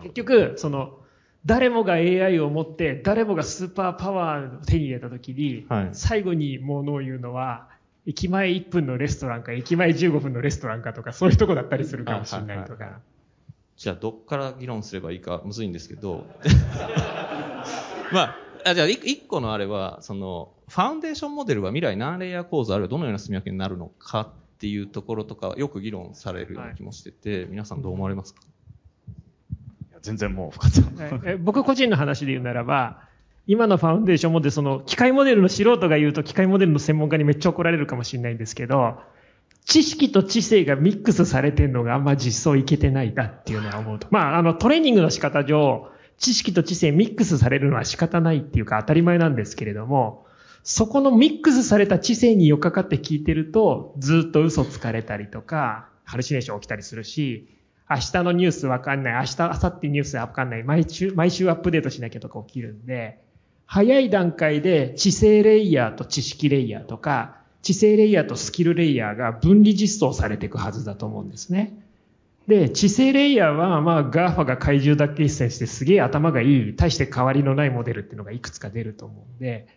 [0.03, 0.99] 結局、その、
[1.45, 5.89] 誰もが AI を持って、誰もがスーパーパワーを手に入れたときに、はい。
[5.93, 7.69] 最後にものを言うのは、
[8.05, 12.99] 駅前1分のレストランか、駅前15分のレストランかとか、そういうとこだったりするかもしれないとはいはいか。
[13.77, 16.25] じゃあ、どっから議論すればいいかむずいんですけど、
[18.11, 24.27] まあ、あじゃあ、一一個のあれは、その、ファウンデーションモデルは未来何レイヤー構造あるいはどのような住み分けになるのかっ
[24.59, 28.41] ていうところとか、よく議論されるような気もしてて、皆さんどう思われますか？
[30.01, 33.01] 全然もう深僕個人の話で言うならば、
[33.47, 38.99] 今のファウンデーションモデル、その機械モデルの素人が言うと機械モデルの専門家にめっちゃ怒られるかもしれないんですけど、
[39.65, 44.07] 知識と知性がミックスされてるのがあんま実装いけてないなっていうのは思うと。
[44.09, 50.25] まあ、あのトレーニングの仕方上、知識と知性ミックスされるのは仕方ないっていうか当たり前なんですけれども、
[50.63, 57.47] そこのミックスされた知性に寄っかかって聞いてると、ずっと嘘つかれたりとか、ハルシネーション起きたりするし、
[57.89, 63.23] 明日のニュースわかんない、明日、明後日ニュースわかんない、毎週、毎週アップデートしなきゃとか起きるんで、
[63.65, 71.88] 早い段階で知性レイヤーと知識レイヤーとか、知性レイヤーとスキルレイヤーが分離実装されていくはずだと思うんですね。
[72.49, 79.67] で、知性レイヤーは、まあ、 GAFA が怪獣大決戦してすげえ頭がいい、大して変わりのないモデルっていうのがいくつか出ると思うんで、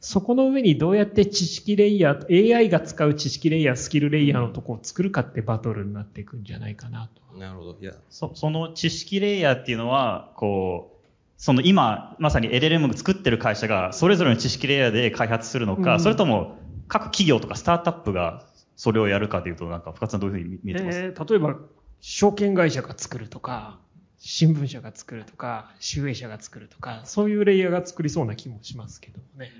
[0.00, 7.38] そこの上にどうやって知識レイヤー、AI が使う知識レイヤー、スキルレイヤーのとこを作るかってバトルになっていくんじゃないかなと。
[7.38, 7.76] なるほど。
[7.80, 16.58] いや、そその知識レイヤーっていうのは、こう、その今、まさに LLM 作ってる会社が、それぞれの知識レイヤーで開発するのか、うんそれとも、
[16.88, 21.56] 各企業とかスタートアップがそれをやるかというと、なんか、深津さんどういうふうに見えてます、えー例えば、
[22.00, 23.78] 証券会社が作るとか、
[24.18, 29.52] 新聞社が作るとか、集英社が作るとか、そういうレイヤーが作りそうな気もしますけどもね。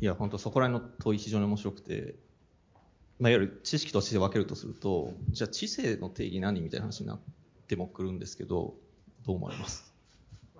[0.00, 2.14] いや、本当そこら辺の問い非常に面白くて、
[3.18, 7.20] まあ、いわゆる知識と知性を分けるとすると、じゃあ知性の定義何みたいな話になっ
[7.66, 8.74] てもくるんですけど、
[9.26, 9.92] どう思われます？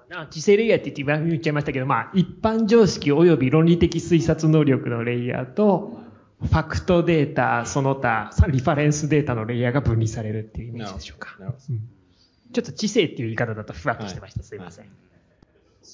[0.09, 6.01] な知性レイヤーって言って言っちゃいましたけど、まあ、一般常識及び論理的推察能力のレイヤーと、
[6.40, 11.37] ファクトデータ、その他、リファレンスデータのレイヤーが分離されるっていうイメージでしょうか。
[11.40, 11.98] なるほどうん
[12.53, 14.42] ちょっと知性っていう言い方だとふわっとしてました。
[14.42, 14.87] すいません。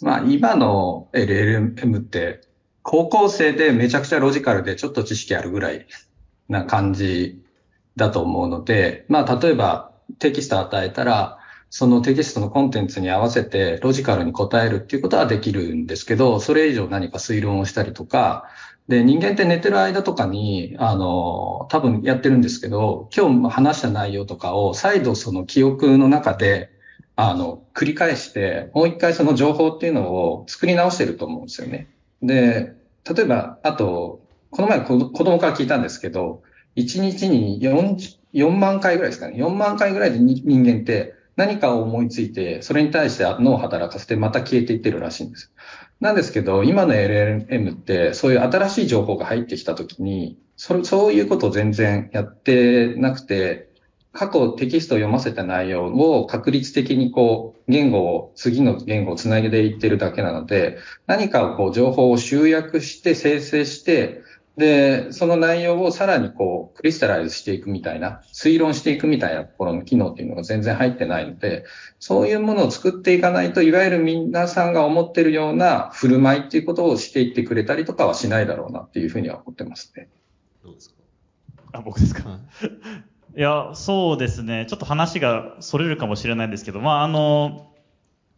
[0.03, 2.43] まあ今の LLM って
[2.83, 5.87] 高校生でめちゃくちゃロジカルでちょっと知識あるぐらい
[6.49, 7.43] な感じ
[7.97, 11.39] だと思うので、まあ例えばテキスト与えたら、
[11.71, 18.45] そのテキストのコンテンツに合わせてロジカルに答えるっていうことはできるんですけど、それ以上何か推論をしたりとか、
[18.89, 26.71] で、人間って寝てる間とかに、あの、多分やってるんですけど、今日話した内容とかを再度その記憶の中で、
[27.17, 31.89] あの、繰り返して、もう一回その情報っていうのを作り直してると思うんですよね。
[32.23, 32.75] で、
[33.11, 34.21] 例えば、あと、
[34.51, 36.43] この前子供から聞いたんですけど、
[36.77, 37.97] 1日に 4,
[38.35, 39.37] 4万回ぐらいですかね。
[39.37, 45.53] 4万回ぐらいで人間って何かを思いついて、それに対して脳を働かせてまた消えていってるらしいんです。
[46.01, 53.69] なんですけど、今の LLM ってそういう新しい情報が入ってきたときに、そそういうことを全然やってなくて、
[54.13, 64.23] 過去テキストを読ませた内容を確率的にこう、言語を、次の言語をつなげていってるだけなので、何かをこう、情報を集約して生成して、
[64.57, 71.65] で、その内容をさらにこう、クリスタライズしていくみたいな、推論していくみたいなところの機能っていうのが全然入ってないので、
[71.99, 80.09] そういうものを作っていかないと、いわゆる皆さんが思ってるような振る舞いっていうことをしていってくれたりとかはしないだろうなっていうふうには思ってますね。
[80.63, 80.95] どうですか？
[81.73, 82.29] あ、僕ですか？
[82.29, 82.39] は
[83.37, 84.67] いいや、そうですね。
[84.69, 87.73] ちょっと話がそれるかもしれないんですけど、まあ、あの、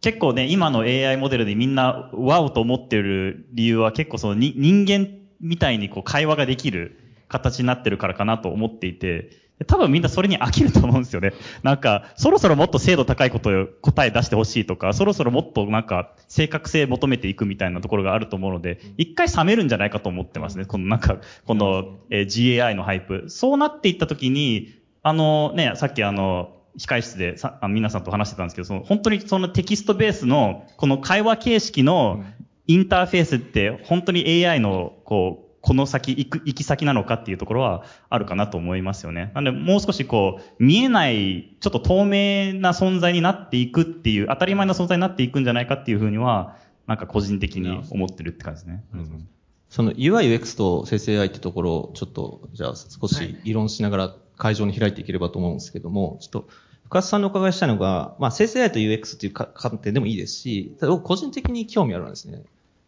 [0.01, 5.07] 結構ね、今の AI モデルでみんな、ワオと思ってる理由は結構そのに人間
[5.41, 9.29] みたいにこう会話ができる形になってるからかなと思っていて、
[9.65, 11.33] 多分みんなそれに飽きると思うんですよね。
[11.63, 20.65] なんか、そろそろもっと精度高いことを答え出してほしいとか、そろそろもっとなんか正確性求めていくみたいなところがあると思うので、一回冷めるんじゃないかと思ってますね。
[20.65, 23.25] このなんか、この、えー GAI の hype。
[23.29, 32.23] そうなっていったときに、あのね、さっきあの、控室でさあ皆さんと話してたんですけど、その本当にそのテキストベースのこの会話形式の
[32.67, 39.31] インターフェースって本当に AI のこう、この先行く、行き先なのかっていうところはあるかなと思いますよね。
[39.35, 46.55] なんでもう少しこう、見えない、ちょっと透明な存在になっていくっていう、当たり前な存在になっていくんじゃないかっていうふうには、
[46.87, 48.83] なんか個人的に思ってるって感じですね。
[48.93, 49.27] うん
[49.69, 56.47] その UI、UX と生成 AI ってところをちょっと、じゃあ少し議論しながら会場に開いていければと思うんですけども、ちょっと、
[56.85, 62.43] 深津さんにお伺いしたいのが、まあ生成 AI と UX っていうか観点でもいいですし、ただ僕個人的に興味あるのはですね、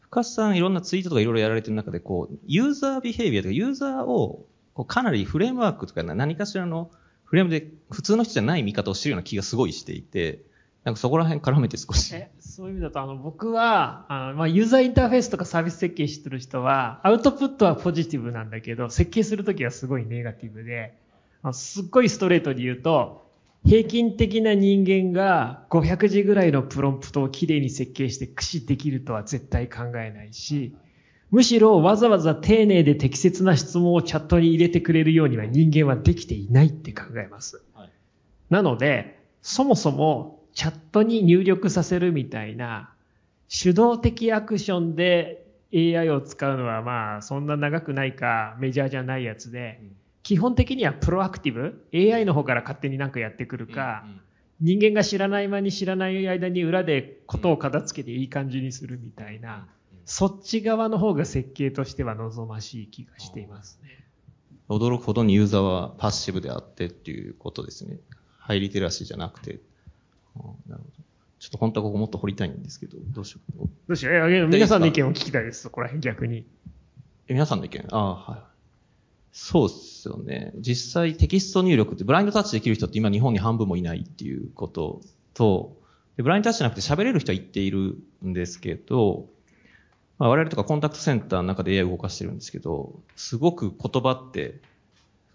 [0.10, 6.89] 深津さんいろんなツイートとかいろいろやられてる中で、こう、ユーザービヘイビアとか、ユーザーを、こうかなりフレームワークとか何かしらの
[7.26, 10.39] フレームで普通の人じゃない見方をしてるような気がすごいしていて、
[10.84, 12.15] なんかそこら辺絡めて少し。
[12.39, 20.98] そういう意味だと、あの、僕は、あのまあ、ユーザーインターフェースとかサービス設計してる人は、アウトプットはポジティブなんだけど、設計するときはすごいネガティブで、
[21.54, 23.29] すっごいストレートに言うと、
[23.65, 30.76] 平均的な人間が500字ぐらいのプロンプトをきれいに設計して駆使できるとは絶対考えないし、
[31.32, 37.62] むしろわざわざ丁寧で適切な質問をチャットに入れてくれるようには人間はできていないって考えます。
[37.76, 37.89] はい、
[38.50, 42.91] なので、そもそもチャットに入力させるみたいな
[43.48, 49.82] 主導的アクションで AI を使うのはまあそんな長くないかメジャーじゃないやつで、
[50.30, 54.06] 基本的にはプロアクティブ AI の方から勝手になんかやってくるか、
[54.62, 59.68] 人間が知らない間に知らない間に裏でことを片付けていい感じにするみたいな、
[60.06, 64.06] そっち側の方が設計としては望ましい気がしていますね。
[64.68, 67.98] 驚くほどにユーザーはパッシブであってっていうことですね。
[68.38, 69.54] ハイリテラシーじゃなくて。
[69.56, 69.63] なる
[70.38, 70.82] ほど。
[71.39, 73.68] ちょっと本当はここもっと掘りたいんですけど、どうしよう。
[73.88, 74.48] どうしよう。
[74.48, 76.46] 皆さんの意見を聞きたいです、そこら辺逆に。
[77.28, 77.84] え、皆さんの意見？
[77.89, 78.42] ああ、はい。
[79.32, 80.54] そうっすですよね。
[80.58, 85.02] 実際テキスト入力ってブラインドタッチできる人って今日本に半分もいないっていうこと
[85.34, 85.78] と、
[86.16, 89.28] でブラインドタッチじゃなくて喋れる人は言っているんですけど、
[90.18, 94.60] まあ、我々とかコンタクトセンターの中で AI を動かしてるんですけど、すごく言葉って、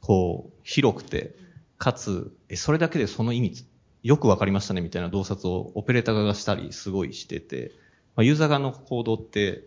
[0.00, 1.35] こう、広くて、
[1.79, 3.64] かつ、え、それだけでその意味、
[4.03, 7.72] よくわかりましたねみたいな洞察をオペレーター側がしたりすごいしてて、
[8.14, 9.64] まあ、ユーザー側の行動って、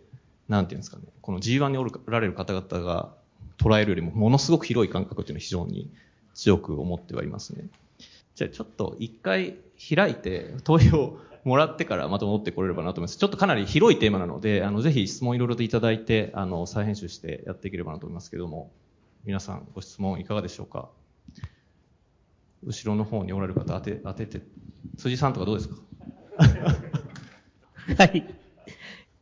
[0.48, 3.12] なんていうんですかね、この G1 におられる方々が
[3.58, 5.90] 捉えるよりもものすごく広い感覚っていうのを非常に
[6.34, 7.68] 強く思ってはいますね。
[8.34, 9.56] じゃあちょっと一回
[9.96, 13.18] 開いて投票もらってからまた戻ってこれればなと思います。
[13.18, 18.70] ちょっとかなり広いテーマなので、あの、ぜひ質問いろいろといただいて、あの、再編集してやっていければなと思いますけども、
[19.24, 20.88] 皆さんご質問いかがでしょうか？
[22.64, 24.42] 後ろの方におられる方当て、当てて、
[24.98, 25.76] 辻さんとかどうですか？
[27.98, 28.34] はい。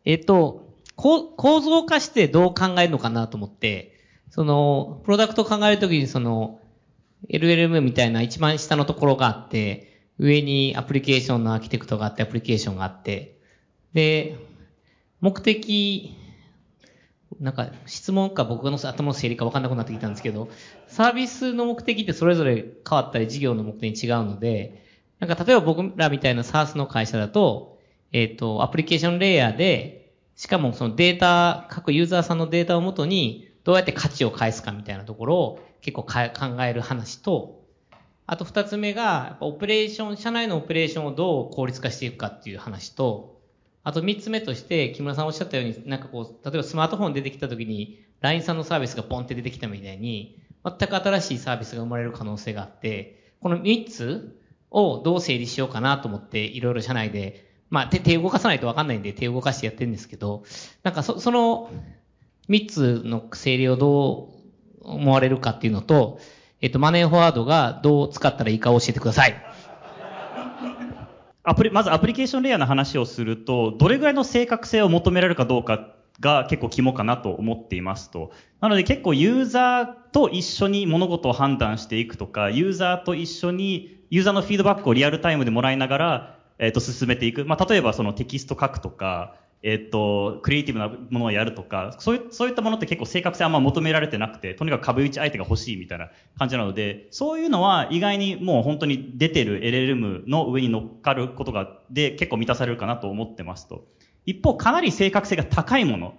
[0.05, 3.95] えっと、構造化してどう考えるのかなと思って、
[4.37, 6.61] その、プロダクトを考えるときにその、
[7.31, 13.38] LLM みたいな一番下のところがあって、上にアプリケーションのアーキテクトがあって、アプリケーションがあって、
[13.94, 14.37] で、
[15.22, 16.14] 目的、
[17.40, 20.51] なんか質問か僕の頭の整理か分かんなくなってきたんですけど、
[20.87, 24.85] サービスの目的ってそれぞれ変わったり事業の目的に違うので、
[25.18, 27.79] なんか例えば僕らみたいな SARS の会社だと、
[28.12, 37.64] えっ、ー、と、アプリケーションレイヤーで、しかもそのデータ、各ユーザーさんのデータをもとに、どうやって価値を返すかみたいなところを結構考える話と、
[38.24, 43.40] あと二つ目が、オペレーション、社内のオペレーションをどう効率化していくかっていう話と、
[43.83, 60.44] あと三つ目として、木村さんおっしゃったように、なんかこう、例えばスマートフォン出てきた時に、LINE さんのサービスがポンって出てきたみたいに、全く新しいサービスが生まれる可能性があって、この三つをどう整理しようかなと思って、いろいろ社内で、まあ手、手動かさないとわかんないんで手動かしてやってるんですけど、
[60.85, 61.68] なんかそ、その
[62.48, 64.37] 三つの整理をどう
[64.82, 66.20] 思われるかっていうのと、
[66.61, 69.35] えっと、マネーフォワードがどう使ったらいいか教えてください。
[71.48, 78.32] アプリ、まずアプリケーションレイヤーの話をすると、どれぐらいの正確性を求められるかどうかが結構肝かなと思っていますと。
[78.61, 87.44] なので結構ユーザーと一緒に物事を判断していくとか、ユーザーと一緒に、ユーザーのフィードバックをリアルタイムでもらいながら、えっ、と、進めていく。
[87.44, 103.87] まあ、例えばそのテキスト書くとか、えっと、クリエイティブなものをやるとか、そういそういったものって結構正確性あんま求められてなくて、とにかく株打ち相手が欲しいみたいな感じなので、そういうのは意外にもう本当に出てる LLM の上に乗っかることが、で結構満たされるかなと思ってますと。
[104.27, 106.14] 一方、かなり正確性が高いもの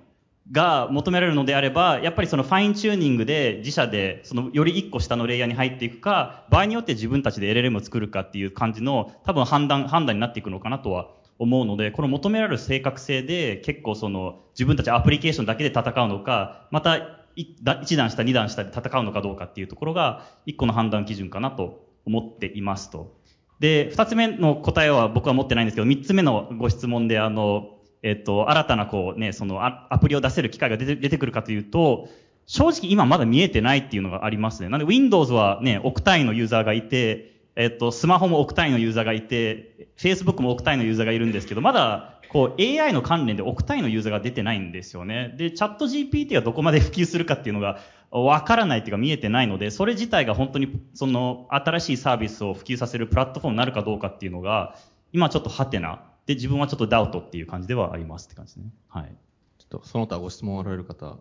[0.51, 17.63] が求められるのであれば、やっぱりそのファインチューニングで自社でそのより一個下のレイヤーに入っていくか、場合によって自分たちで LLM を作るかっていう感じの多分判断、判断になっていくのかなとは思うので、この求められる正確性で結構その自分たちアプリケーションだけで戦うのか、また一
[17.95, 23.15] 段下、二段下で戦うのかどうかっていうところが一個の判断基準かなと思っていますと。
[23.59, 32.09] で、二つ目の答えは僕は持ってないんですけど、三つ目のご質問であの、えっと、新たなこうね、そのアプリを出せる機会が出て出てくるかというと、
[32.45, 34.69] 正直今まだ見えてないっていうのがありますね。
[34.69, 45.33] なんで Windows はね、億単位のユーザーがいて、えっと、スマホも億単位のユーザーがいて、Facebook も億単位のユーザーがいるんですけど、まだ、こう、AI の関連で億単位のユーザーが出てないんですよね。
[45.37, 47.79] で、チャット GPT がどこまで普及するかっていうのが、
[48.11, 54.75] わからないっていうか見えてないので、それ自体が本当に、その、新しいサービスを普及させるプラットフォームになるかどうかっていうのが、
[55.11, 56.03] 今ちょっとハテナ。
[56.27, 58.71] で、自分はちょっとダウトっていう感じではありますって感じですね。
[58.87, 59.15] はい。
[59.57, 61.17] ちょっと、その他ご質問おられる方、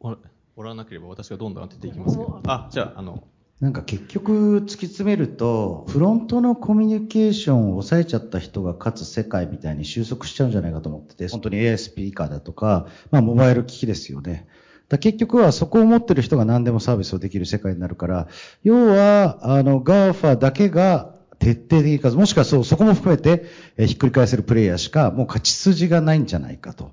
[0.00, 2.42] おらなければ私がどんどん当てていきますけど。
[2.46, 3.22] あ、じゃあ、あの、
[3.60, 14.46] なんか結局突き詰めると、フロントのコミュニケーションを抑えちゃった人が勝つ世界みたいに収束しちゃうんじゃないかと思ってて、本当に AI スピーカーだとか、まあモバイル機器ですよね。
[14.88, 18.28] だ結局はそこを持ってる人が何でもサービスをできる世界になるから、
[18.62, 23.46] 要は、あの、GAFA だけが徹底的か、もしくはそう、そこも含めて、
[23.78, 26.92] えひっくり返せるプレイヤーしか、もう勝ち筋がないんじゃないかと。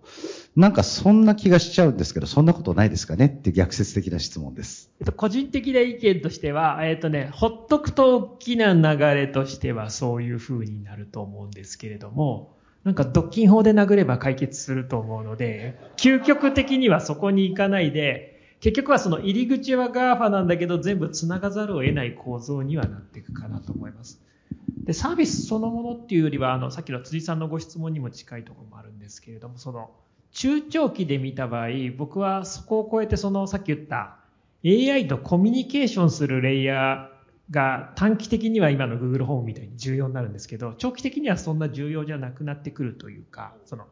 [0.56, 4.90] なんかそんな気がしちゃうんですけど、そんなことないですかねって逆説的な質問です。
[5.00, 24.22] えっと、個人的な意見としては、えっとね、ほっとくと大きな流れとしてはそういう風になると思うんですけれども、なんか独禁法で殴れば解決すると思うので、究極的にはそこに行かないで、結局はその入り口は GAFA なんだけど全部繋がざるを得ない構造にはなっていくかなと思います。
[24.86, 29.92] で、サービスそのものっていうよりは、あの、さっきの辻さんのご質問にも近いところもあるんですけれども、その、
[30.32, 34.18] 中長期で見た場合、僕はそこを超えてその、さっき言った
[34.66, 43.86] AI とコミュニケーションするレイヤーが短期的には今の Google ホームみたいに重要になるんですけど、長期的にはそんな重要じゃなくなってくるというか、その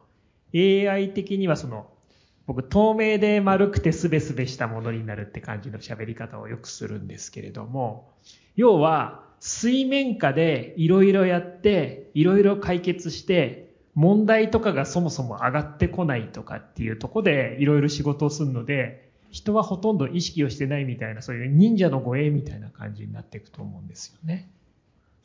[0.54, 1.90] AI 的にはその、
[2.46, 8.12] 僕透明で丸くてスベスベしたものになるって感じの喋り方をよくするんですけれども、
[8.54, 24.50] 要は水面下でいろいろやって、いろいろ解決して、問題とかがそもそも上がってこないとかっていうところでいろいろ仕事をするので、人はほとんど意識をしてないみたいな、そういう忍者の護衛みたいな感じになっていくと思うんですよね。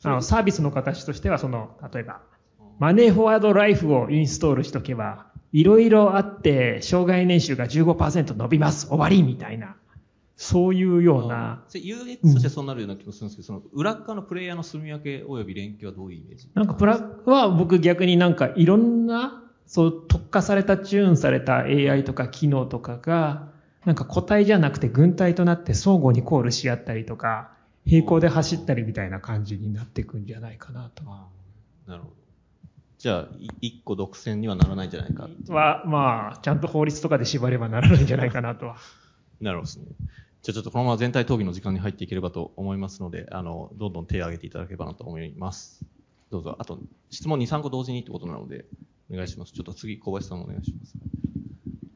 [0.04, 2.20] あの、サービスの形としては、その、例えば、
[2.78, 9.74] マネーフォワードライフをインストールしとけば、いろいろあって、障害年収が15%伸びます、終わりみたいな、
[10.42, 16.48] そういうような、UX としてそうなるような気もするんですけど、その裏側のプレイヤーの住み分け及び連携はどういうイメージ？
[16.54, 23.52] なんかプラは僕逆になんかいろんな、そう特化されたチューンされた AI とか機能とかが、
[23.84, 27.52] なんか個体じゃなくて群体となって相互にコールし合ったりとか、
[27.86, 31.04] 並行で走ったりみたいな感じになっていくんじゃないかなと。
[31.04, 32.14] なるほど。
[32.98, 35.28] じゃあ、い一個独占にはならないんじゃないか。
[35.50, 38.76] は、まあ、ちゃんと法律とかで縛ればならないんじゃないかなとは。
[39.40, 39.86] なるほどですね。
[40.42, 45.84] じゃあちょっとこのまま全体討議の時間に入っていければと思いますので、あの、どんどん手を挙げていただければなと思います。
[46.32, 46.56] どうぞ。
[46.58, 46.80] あと、
[47.10, 48.64] 質問2、3個同時にってことなので、
[49.08, 49.52] お願いします。
[49.52, 50.94] ちょっと次、小林さんお願いします。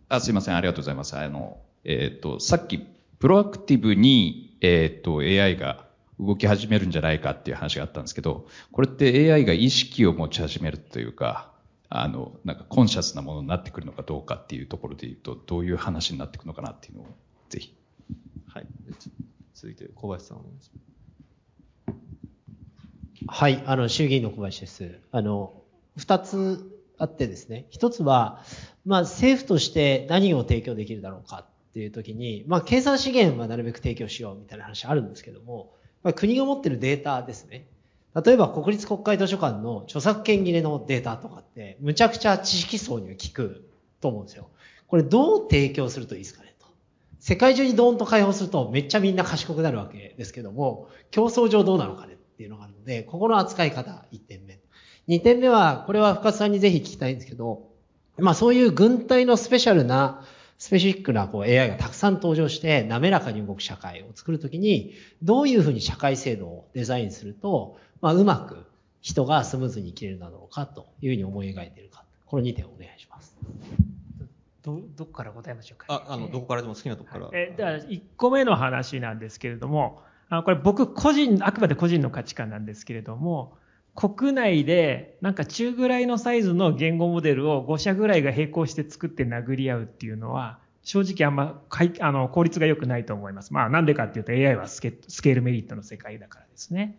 [0.08, 1.16] あすいません、ありがとうございます。
[1.16, 2.78] あの、えっ、と、さっき、
[3.18, 5.88] プロアクティブに、えっ、と、AI が
[6.20, 11.50] 動き始めるんじゃないかっていう話があったんですけど、これって AI が意識を持ち始めるというか、
[11.88, 17.06] あの、なんかコンシャスなものになってくるのかどうかっていうところで言うと、どういう話になっていくのかなっていうのを、
[17.48, 17.75] ぜひ。
[18.56, 18.66] はい。
[19.52, 20.80] 続いて、小林さんお願いしま
[23.28, 23.38] す。
[23.38, 24.98] はい、あの、衆議院の小林です。
[25.12, 25.52] あの、
[25.98, 27.66] 二つあってですね。
[27.68, 28.42] 一つは、
[28.86, 37.66] まあ、政府として何を提供できるだろうかっていう時に、まあ、計算資源はなるべく提供しようみたいな話あるんですけども、まあ、国が持ってるデータですね。
[38.24, 43.68] 例えば国立国会図書館の著作権切れのデータとかって、むちゃくちゃ知識層には効く
[44.00, 44.48] と思うんですよ。
[44.86, 46.45] これどう提供するといいですかね？
[47.26, 54.60] 世界中にドーンと開放するとめっちゃみんな賢くなるわけですけども、競争上どうなのかねっていうのがあるので、ここの扱い方、1点目。
[55.08, 57.66] 2点目は、これは深津さんにぜひ聞きたいんですけど、
[58.16, 60.24] まあそういう軍隊のスペシャルな、
[60.58, 68.66] スペシフィックなこう AI がたくさん登場して滑らかに動く社会を作るときに、どういうふうに社会制度をデザインすると、まあうまく
[69.00, 72.04] 人がスムーズに生きれるだろうかというふうに思い描いているか。
[72.24, 73.36] この2点をお願いします。
[74.66, 75.86] ど、どっから答えましょうか。
[75.88, 77.30] あ、あの、どこからでも好きなとこから。
[77.32, 83.56] え、では、1個目の話なんですけれども、あのこれ僕個人、あくまで個人の価値観なんですけれども、
[83.94, 93.54] 国内でなんか中ぐらいのサイズの言語モデルを5社ぐらいが並行して作って殴り合うっていうのは、正直あんまかいあの効率が良くないと思います。
[93.54, 96.98] まあなんでかっていうと AI はスケスケールメリットの世界だからですね。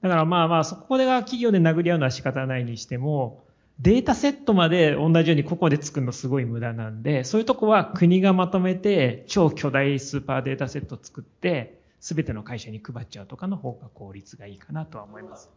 [0.00, 3.44] だからまあまあそこでが企業で殴り合うのは仕方ないにしても、
[3.80, 15.50] データセットまで同じように個々で作るのすごい無駄なんで、そういうとこは国がまとめて超巨大スーパーデータセットを作って、すべての会社に配っちゃうとかの方が効率がいいかなとは思います。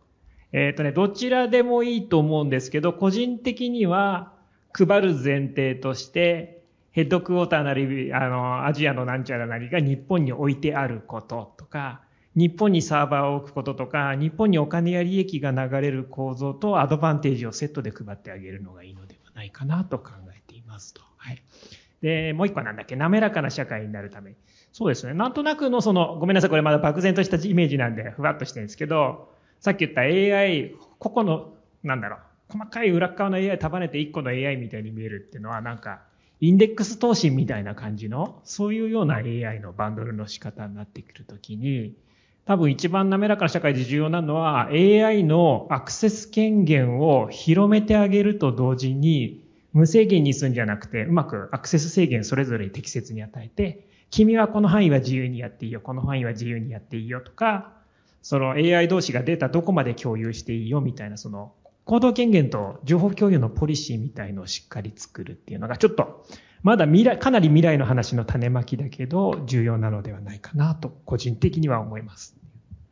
[0.53, 4.31] えっ、とね、どちらでもいいと思うんですけど、個人的には
[4.71, 12.01] 配る前提として、ヘッドクォーターなり、あの、アジアのなんちゃらなりが日本に置いてあることとか、
[12.35, 21.01] 日本にサーバーを置くこととか、日本にお金や利益が流れる構造とアドバンテージをセットで配ってあげるのがいいのではないかなと考えていますと。
[21.17, 21.43] はい。
[22.01, 24.35] で、もう一個なんだっけ、滑らかな社会になるために。
[24.71, 25.13] そうですね。
[25.13, 31.53] なんとなくのその、ごめんなさい、これまだ漠然としたイメージなんで、ふわっとしてるんですけど、さっき言った AI、個々の、
[31.83, 32.19] なんだろう、
[32.49, 36.01] 細かい裏側の AI 束ねて一個の AI みたいに見えるっていうのは、なんか、
[36.41, 41.95] インデックス投資みたいな感じの、そういうような AI のバンドルの仕方になってくるときに、
[42.45, 49.41] 多分一番滑らかな社会で重要なのは AI のアクセス権限を広めてあげると同時に
[49.71, 57.71] 無制限にするんじゃなくて、うまくアクセス制限それぞれに適切に与えて、君はこの範囲は自由にやっていいよ、この範囲は自由にやっていいよとか、
[58.21, 61.53] その AI 同士がデータどこまで共有していいよみたいな、その
[61.85, 66.25] 行動権限と情報共有のポリシーみたいのをしっかり作るっていうのが、ちょっと、
[66.63, 72.35] まだ未来、かなり未来の話の種まきだけど、重要なのではないかなと、個人的には思います。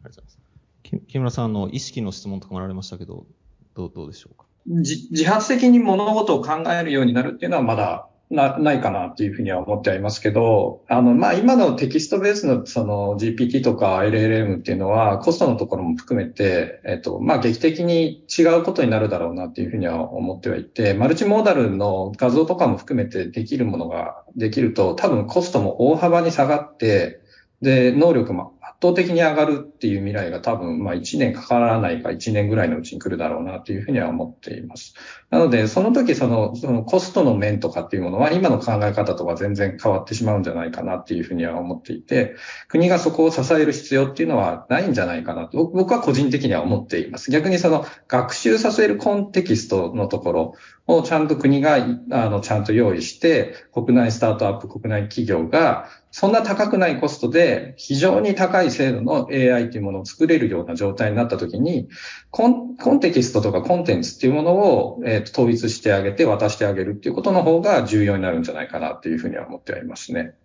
[0.04, 1.08] ありがとうございます。
[1.08, 3.26] 木村さんの意識の質問とかもられましたけど、
[3.74, 4.46] どう、どうでしょうか？
[4.68, 27.20] 自発的に物事を考えるようになるっていうのはまだな、ないかなっていうふうには思ってはいますけど、あの、まあ、今のテキストベースのその GPT とか LLM っていうのはコストのところも含めて、えっと、まあ、劇的に違うことになるだろうなっていうふうには思ってはいて、マルチモーダルの画像とかも含めてできるものができると、多分コストも大幅に下がって、
[27.62, 34.94] で、能力も圧倒的に上がるっていう未来が多分、まあ1年かからないか1年ぐらいのうちに来るだろうなというふうには思っています。
[35.32, 42.36] なので、その時その、そのコストの面とかっていうものは今の考え方とは全然変わってしまうんじゃないかなっていうふうには思っていて、
[42.68, 47.32] 国がそこを支える必要っていうのはないんじゃないかなと、僕は個人的には思っています。
[47.32, 50.54] 逆にその学習させるコンテキストのところ
[50.86, 51.76] をちゃんと国が、
[52.12, 61.90] あの、ちゃんと用意して、国内スタートアップ、国内企業がそんな高くないコストで非常に高い精度の AI というものを作れるような状態になったときに
[62.30, 70.36] コン、コンテキストとかコンテンツっていうものを、えー、と統一してあげて渡してあげるっていうことの方が重要になるんじゃないかなっていうふうには思ってはいますね。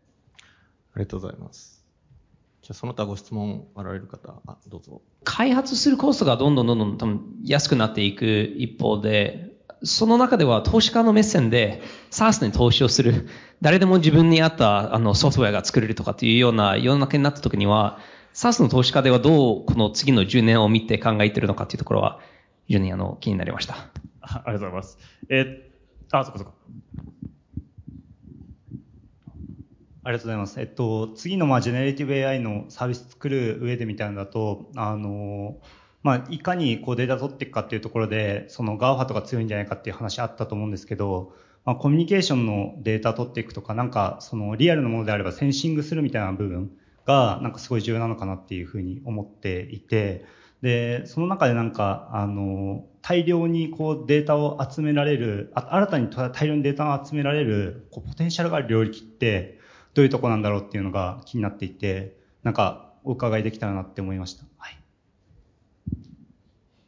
[0.95, 1.85] ありがとうございます。
[2.63, 5.01] じゃあその他ご質問あられる方、あどうぞ。
[5.23, 9.53] 開発するコストがどんどんどんどん多分安くなっていく一方で、
[9.85, 13.29] その中では投資家の目線で SaaS に投資をする、
[13.61, 18.01] 誰でも自分に合ったあのソフトウェアが作れるとかっていうような世の中になった時には、
[18.37, 22.21] SaaS の投資家ではどうこの次の10年を見て考えているのかっていうところは、
[22.67, 23.89] 非常にあの気になりました。
[24.21, 24.99] ありがとうございます。
[25.31, 26.53] えー、あ、そこそこ。
[30.05, 30.61] ありがとうございます。
[30.61, 35.57] えっと、次のまあジェネレティブ AI のサービス作る上でみたいなのだと、あの、
[36.03, 41.33] まあ、いかにこうデータ取っていくかっていうところで、その GAFA とか強いんじゃないかっていう話あったと思うんですけど、
[41.65, 46.71] まあ、コミュニケーションのデータ取っていくとか、なんかそのリアルなものであればセンシングするみたいな部分
[47.07, 50.25] が、なんかすごい重要なのかなっていうふうに思っていて、
[50.61, 59.59] で、その中でなんか、あの、大量にこうデータを集められる、新たに大量にデータを集められる、こうポテンシャルがある領域って、
[59.95, 64.45] どういうとこなんだろうっていうのが気になっていて、なんかお伺いできたらなって思いました。
[64.59, 64.79] はい。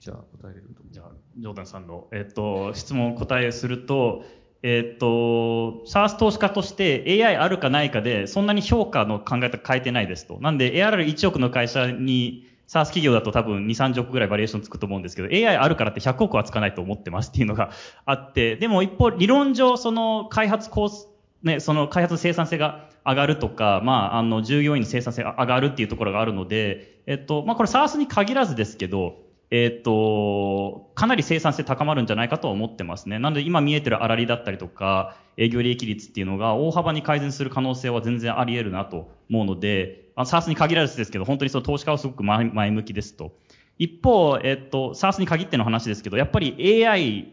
[0.01, 0.83] じゃあ答えれると。
[0.91, 4.25] じゃあ、ジョーダンさんの、えっと、質問を答えすると、
[4.63, 10.39] えっと、サース投資家として AI あるかないかで、そんなに評価の考え方変えてないですと。
[10.41, 17.71] なんで ARR1 億の会社に、サース企業だと多分2、30億ぐらいバリエーションつくと思うんですけど、AI あるからって100億はつかないと思ってますっていうのが
[18.05, 21.09] あって、でも一方、理論上、その開発コース、
[21.43, 33.19] ね、その開発生産性が上がるとか、まあ、あの、従業員の生産性が上がるっていうところがあるので、えっと、まあ、これ SARS に限らずですけど、えっ、と、かなり生産性高まるんじゃないかと思ってますね。
[33.19, 43.33] なので今見えてる粗利だったりとか、営業利益率っていうのが大幅に改善する可能性は全然あり得るなと思うので、あ SARS に限らずですけど、本当にその投資家はすごく前向きですと。
[43.79, 47.33] 一方、えっ、と、SARS に限っての話ですけど、やっぱり AI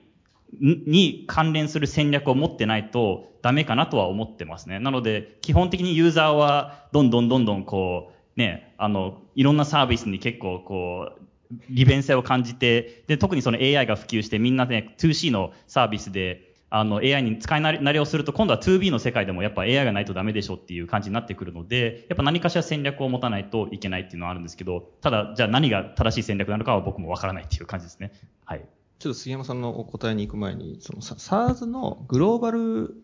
[0.61, 4.79] に関連する戦略を持ってないとダメかなとは思ってますね。
[4.79, 11.21] なので、基本的にユーザーはどんどんどんどんこう、ね、あの、いろんなサービスに結構こう、
[11.69, 28.11] 利便性を感じて、で、特にその AI が普及してみんなね、2C のサービスで、あの AI に使い慣れをすると今度は 2B の世界でもやっぱ AI がないとダメでしょっていう感じになってくるので、やっぱ何かしら戦略を持たないといけないっていうのはあるんですけど、ただ、じゃあ何が正しい戦略なのかは僕もわからないっていう感じですね。
[28.43, 28.65] はい。
[28.99, 32.95] ちょっと杉山さんのお答えに行く前に、その SARS のグローバル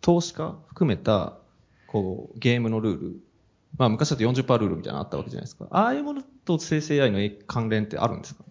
[0.00, 1.36] 投資家含めた、
[1.86, 3.20] こう、ゲームのルール
[3.78, 5.66] まあ昔だと40%ルールみたいなのあったわけじゃないですか。
[5.70, 8.44] ああいうものと生成 AI の関連ってあるんですか？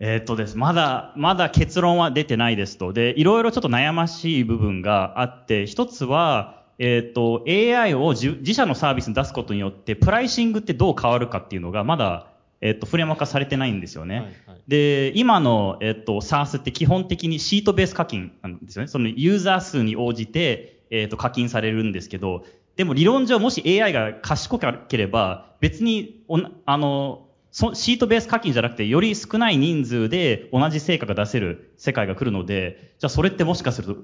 [0.00, 0.56] えー、っとです。
[0.56, 2.92] まだ、まだ結論は出てないですと。
[2.92, 12.28] で、いろいろちょっと悩ましい部分があって、一つは、えー、っと、AI を自社のサービスに出すことによって、プライシングってどう変わるかっていうのが、まだ、
[12.60, 14.16] えー、っと、フレーム化されてないんですよね。
[14.16, 18.88] はいはい、で、今の、えっと、SARS って基本的にシートベース課金なんですよね。
[18.88, 22.44] そのユーザー数に応じて、えっと、課金されるんですけど、
[22.78, 26.22] でも理論上もし AI が賢ければ、別に
[26.64, 34.00] あの、そシートベース課金じゃなくて、より少ない人数で同じ成果が出せる世界が来るので、じゃあそれってもしかすると、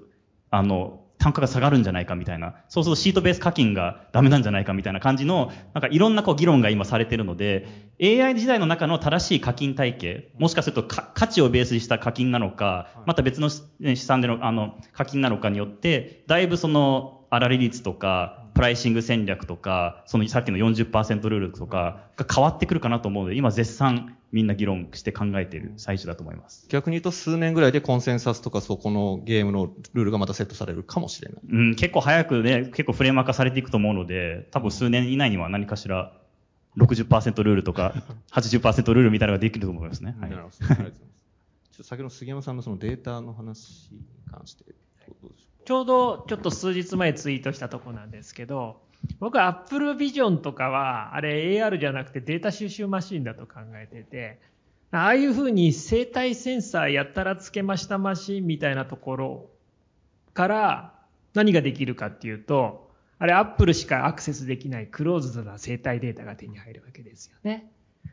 [0.50, 7.68] あの、単価が下がるんじゃないかみたいな、そうするとシートベース課金がダメなんじゃないかみたいな感じの、なんかいろんなこう議論が今されてるので、
[8.02, 13.62] AI 時代の中の正しい課金体系、もしかすると価値をベースにした課金なのか、また別の資
[13.98, 26.66] 産でのあの課金なのかによって、だいぶその粗利率とか、プライシング戦略とか、そのさっきの40%ルールとかが変わってくるかなと思うので、今絶賛みんな議論して考えている最初だと思います。
[26.68, 31.40] 逆に言うと数年ぐらいでコンセンサスとかそこのゲームのルールがまたセットされるかもしれない。
[31.48, 36.12] うん、結構早くね、結構フレーム化されていくと思うので、多分数年以内には何かしら
[36.78, 37.94] 60%ルールとか
[38.32, 40.16] 80%ルールみたいなのができると思いますね。
[40.20, 40.30] はい。
[40.30, 40.54] なるほど。
[40.60, 41.00] ありがとうございます。
[41.00, 41.08] ちょ
[41.74, 48.80] っと先ほど杉山さんのそのデータの話に関して、どうでしょうちょうどちょっと数日前ツイートしたとこなんですけど、
[49.18, 54.38] 僕は Apple Vision とかは、あれ AR じゃなくてデータ収集マシンだと考えてて、
[54.90, 59.46] ああいうふうに生体センサーやったらつけましたマシンみたいなところ
[60.34, 60.94] から
[61.34, 67.70] 何ができるかっていうと、あれ Apple しかアクセスできないクローズドな生体データが手に入るわけですよね。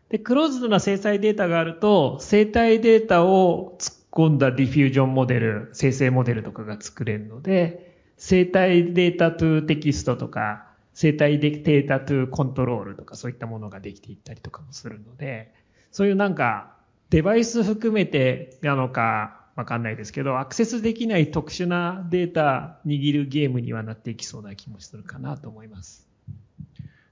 [0.09, 15.53] で、クローズドな生体データがあると、生体データを突っ込んだ diffusion モデル、生成モデルとかが作れるので、生体データ to text とか、生体データ to control とかそういったものができていったりとかもするので、
[15.91, 16.75] そういうなんか
[17.09, 26.07] デバイス含めてなのかわかんないですけど、アクセスできない特殊なデータ握るゲームにはなっていきそうな気もするかなと思います。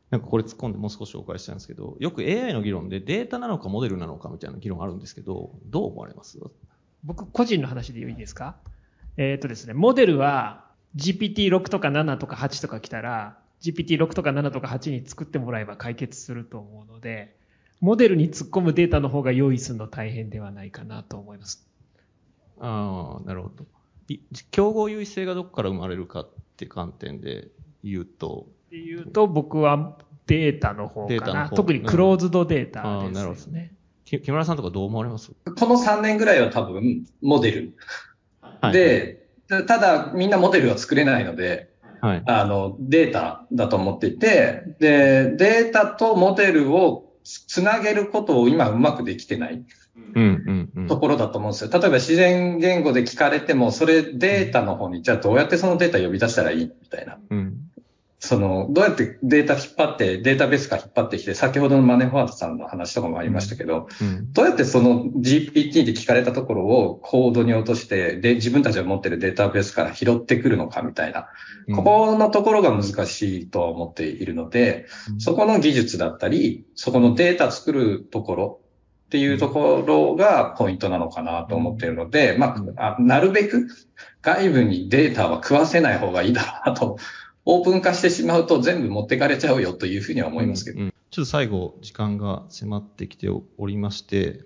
[0.09, 6.39] なんかこれ突っ込んでもう少し紹介したいんですけど、よく AI の議論でデータなのかモデルなのかみたいな議論あるんですけど、どう思われます？
[7.03, 8.55] 僕個人の話でいいですか？
[9.17, 17.35] えっ、ー、とですね、モデルは GPT6 とか7とか8とか来たら、GPT6 とか7とか8に作ってもらえば解決すると思うので、
[17.81, 21.65] モデルに突っ込むデータの方が用意するの大変ではないかなと思います。
[22.59, 23.65] ああ、なるほど。
[24.51, 27.47] 競合優位性がどこから生まれるかって観点で
[27.83, 28.47] 言うと？
[28.67, 29.97] っていうと、僕は
[30.27, 31.49] データの方かな。
[31.49, 33.73] 特にクローズドデータですね。
[34.17, 35.31] 木村さんとかどう思われます？
[35.45, 37.73] この3年ぐらいは多分、モデル。
[38.41, 41.69] はい、で、ただみんなモデルは作れないので、
[42.01, 49.63] はい、あの、データだと思っていて、で、データとモデルをつなげることを今うまくできてない。
[50.87, 51.69] ところだと思うんですよ。
[51.71, 56.65] 例えば自然言語で聞かれても、それデータの方に、じゃあどうやってそのデータ呼び出したらいい？
[56.65, 57.19] みたいな。
[57.29, 57.68] うん、
[58.21, 71.29] その、どうやってデータ引っ張って、データベースから引っ張ってきて、先ほどのマネーフォワードさんの話とかもありましたけど、うん、どうやってその GPT で聞かれたところをコードに落として、で、自分たちが持ってるデータベースから拾ってくるのかみたいな、
[71.73, 78.59] ここのところが難しいとは思っているので、そこの技術だったり、そこのデータ作るところ
[79.09, 83.67] っていうところがポイントなのかなと思っているので、まあ、なるべく
[84.21, 86.97] 外部にデータは食わせない方がいいだろうなと
[87.45, 90.79] オープン化してしまうと全部持ってかれちゃうよというふうには思いますけど。
[90.79, 94.41] うんうん、ちょっと最後、時間が迫ってきておりまして、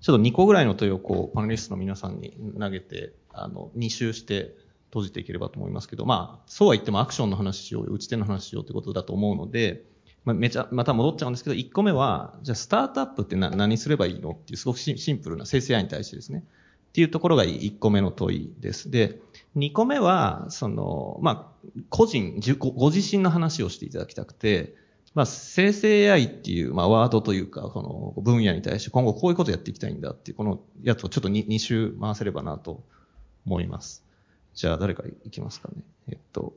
[0.00, 4.54] ちょっと2個ぐらいの問いをこう、パネリストの皆さんに投げて、あの、2周して
[4.90, 9.84] 閉じていければと思いますけど、まあ、そうは言ってもアクションの話しようよ、打ち手の話しようということだと思うので、
[10.24, 16.44] まあ、めちゃ、また戻っちゃうんですけど、1個目は、じゃあスタートアップって何すればいいのっていう、すごくシンプルな生成 AI に対してですね。
[16.90, 18.90] っていうところが1個目の問いです。
[18.90, 19.18] で、
[19.56, 24.74] 2個目は、その、まあ、個人、ご自身の話をしていただきたくて、
[25.14, 32.82] まあ、生成 AI っていう、まあ、ワードというか、この分野に対して今後こういうことやっていきたいんだっていう、このやつをちょっと 2, 2周回せればなと
[33.46, 34.04] 思います。
[34.54, 35.82] じゃあ、誰かいきますかね。
[36.08, 36.54] えっと、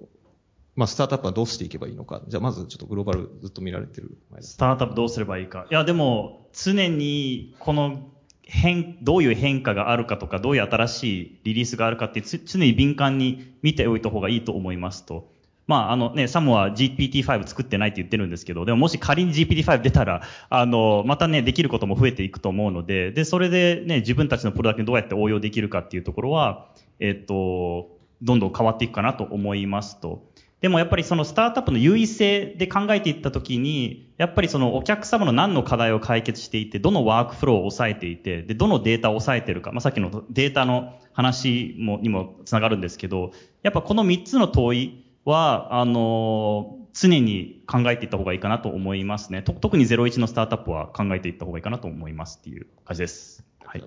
[0.76, 2.22] まあ、スタートアップはどうしていけばいいのか。
[2.28, 5.68] じゃあ、まずちょっとグローバルずっと見られてるスタートアップどうすればいいか。
[5.70, 8.10] いや、でも、常に、この
[8.46, 15.34] 変、どういう変化があるかとか、どういう新しいリリースがあるかって常に敏感に見ておいた方がいいと思いますと。
[15.68, 26.68] まあ、あのね、サムは GPT-5 作ってないって言ってるんですけど、でももし仮に GPT-5 出たら、あの、またね、できることも増えていくと思うので、で、それでね、自分たちのプロダクトにどうやって応用できるかっていうところは、
[27.00, 30.24] えっと、どんどん変わっていくかなと思いますと。
[30.66, 43.30] でもやっぱりそのスタートアップの優位性で考えていったときに、やっぱりそのお客様の何の課題を解決していて、どのワークフローを抑えていて、で、どのデータを抑えているか、まあ、さっきのデータの話も、にもつながるんですけど、
[43.62, 49.44] やっぱこの3つの問いは、あの、常に考えていった方がいいかなと思いますね。
[49.44, 53.46] 特に01のスタートアップは考えていった方がいいかなと思いますっていう感じです。
[53.64, 53.84] はい。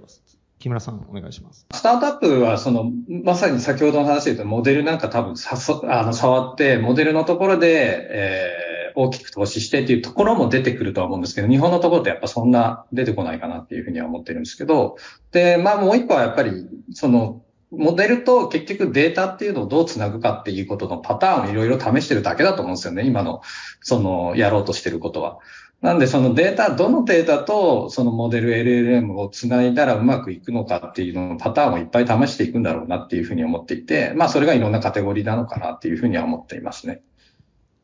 [0.59, 1.66] 木村さん、お願いします。
[1.72, 2.90] スタートアップは、その、
[3.24, 14.96] まさに先ほどの話で言うと、モデルなんか多分さそ、あの、触って、モデルのところで、えー、大きく投資してっていうところも出てくるとは思うんですけど、日本のところってやっぱそんな出てこないかなっていうふうには思ってるんですけど、
[15.30, 23.04] で、まあもう一個はやっぱり、その、モデルと結局データっていうのをどうつなぐかっていうことのパターンをいろいろ試してるだけだと思うんですよね。
[23.04, 23.42] 今の、
[23.80, 25.38] その、やろうとしてることは。
[25.81, 37.03] なんでそのデータ、どのデータとそのモデル LLM をつないだらうまくいくのかっていうののパターンをいっぱい試していくんだろうなっていうふうに思っていて、まあそれがいろんなカテゴリーなのかなっていうふうには思っていますね。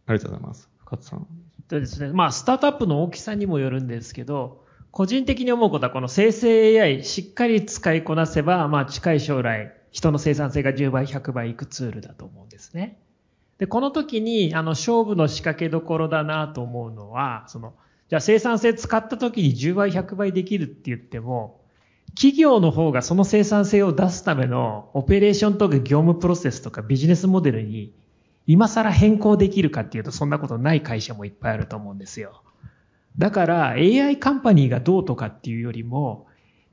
[0.06, 0.68] ありがとうございます。
[0.78, 1.26] 深津さん。
[1.68, 13.00] でですね、まあ、スタートアップの大きさにもよるんですけど、個人的に思うことは、この生成 AI しっかり使いこなせば、まあ、近い将来、人の生産性が10倍、100倍いくツールだと思うんですね。
[13.58, 17.74] で、この時に、あの、勝負の仕掛けどころだなと思うのは、その、
[18.08, 21.60] じゃあ生産性使った時に10倍、100倍できるって言っても、
[22.14, 27.92] 企業の方がその生産性を出すためのオペレーションとか業務プロセスとかビジネスモデルに
[28.46, 32.42] 今更変更できるかっていうとそんなことない会社もいっぱいあると思うんですよ。
[33.18, 36.26] だから AI カンパニーがどうとかっていうよりも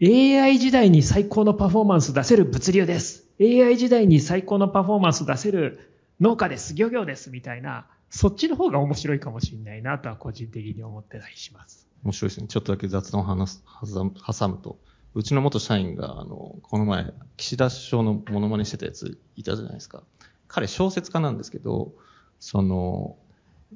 [0.04, 3.26] AI 時代に最高のパフォーマンス出せる物流です。
[3.40, 6.76] AI 時代に最高のパフォーマンス出せる農家です。
[6.76, 7.32] 漁業です。
[7.32, 11.88] みたいな、そっちの方が面白いかもしれないなとは個人的に思ってたりします。
[12.04, 12.48] 面白いですね。
[12.48, 14.78] ちょっとだけ雑談を話す、挟むと。
[15.14, 20.04] うちの元社員が、あの、この前、岸田首相のモノマネしてたやついたじゃないですか。
[20.50, 21.94] 彼小説家なんですけど、
[22.40, 23.16] その、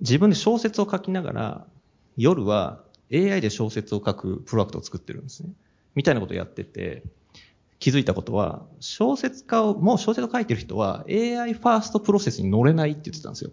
[0.02, 1.68] 自分で小説を書きながら、
[2.18, 2.84] 夜は
[3.14, 5.50] AI で小説を書くプロダクトを作ってるんですね。
[5.96, 7.04] みたいなことをやってて、
[7.80, 13.52] 気づいたことは、小説家を、もう小説を書いてる人は AI ファーストプロセスに乗れないって言ってたんですよ。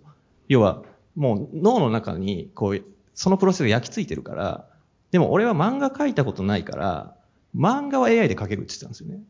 [0.49, 0.83] 要は、
[1.17, 2.83] もう脳の中に、こう、
[3.15, 4.67] そのプロセスが焼き付いてるから、
[5.11, 7.15] でも俺は漫画書いたことないから、
[7.57, 9.21] 漫画は AI で書けるって言ってたんですよね。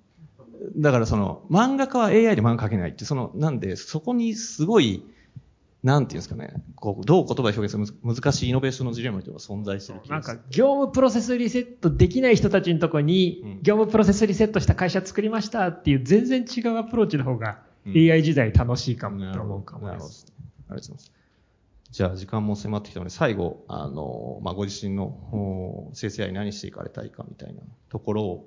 [0.76, 5.04] だからその、漫画家は AI で漫画描けないって、その、なんで、そこにすごい、
[5.82, 20.31] なんていうんですかね、こう、どう言葉で表現する難しいイノベーションのジレンマが存在してるなんか、業務プロセスリセットできない人たちのところに、業務プロセスリセットした会社作りましたっていう全然違うアプローチの方が、AI 時代楽しいかもと思うかもです。
[20.72, 21.22] ありがとうございます。
[21.90, 27.60] じゃあ、時間も迫ってきたので、最後、あの、まあ、ご自身の生成 AI 何していかれたいかみたいな
[27.90, 28.46] ところを、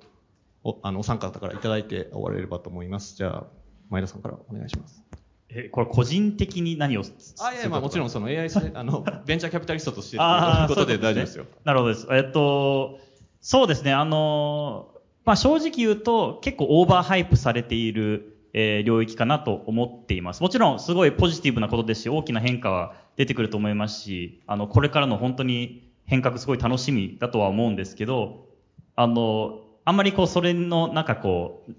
[0.63, 3.15] お、あの、お三方からいただいて終われればと思います。
[3.15, 3.43] じゃあ、
[3.89, 5.03] 前田さんからお願いします。
[5.49, 7.03] え、これ個人的に何を
[7.39, 11.45] あ、いや、まあもちろんその AI、あの、 ベンチャーキャピタリストとしてということで大丈夫ですよ。
[11.63, 12.07] なるほどです。
[12.09, 12.99] えっと、
[13.41, 14.89] そうですね、あの、
[15.23, 20.41] まあ正直言うと結構オーバーハイプされている、え、領域かなと思っています。
[20.41, 28.47] もちろんすごいポジティブなことですし、大きな変化は出てくると思いますし、あの、これからの本当に変革すごい楽しみだとは思うんですけど、
[28.95, 31.73] あの、あんまりこう、それの、なんかこう、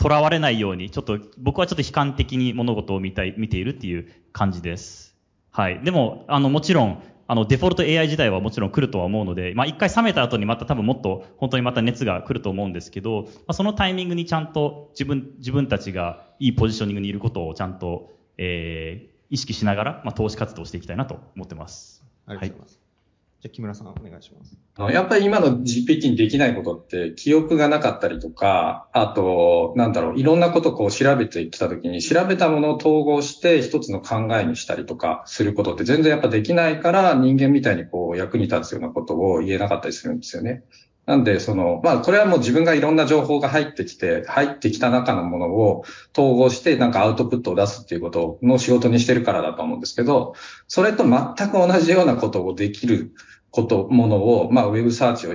[0.00, 5.16] 囚われないように、ちょっと、僕はちょっと悲観的に物事を見たい、見ているっていう感じです。
[5.50, 5.82] はい。
[5.82, 22.02] でも、あの、もちろん、あの、デフォルト AI 自体はもちろん来るとは思うので、まあ、一回冷めた後にまた多分もっと、本当にまた熱が来ると思うんですけど、まあ、そのタイミングにちゃんと自分、自分たちがいいポジショニングにいることをちゃんと、えー、意識しながら、まあ、投資活動していきたいなと思ってます。
[22.26, 22.72] ありがとうございます。
[22.72, 22.79] はい
[23.40, 24.54] じゃあ木村さんお願いします。
[24.92, 40.62] やっぱり今の GPT にできないことって記憶がなかったりとか、あと、なんだろう、いろんなことをこう調べてきたときに調べたものを統合して一つの考えにしたりとかすることって全然やっぱできないから人間みたいにこう役に立つようなことを言えなかったりするんですよね。
[41.10, 45.84] なんで、その、まあ、これはもう自分がいろんな情報が入ってきて、入ってきた中のものを
[46.16, 50.36] 統合して、なんかアウトプットを出すっていうことの仕事にしてるからだと思うんですけど、
[50.68, 53.12] それと全く同じようなことをできる
[53.50, 55.32] こと、ものを、まあ、ウェブサーチを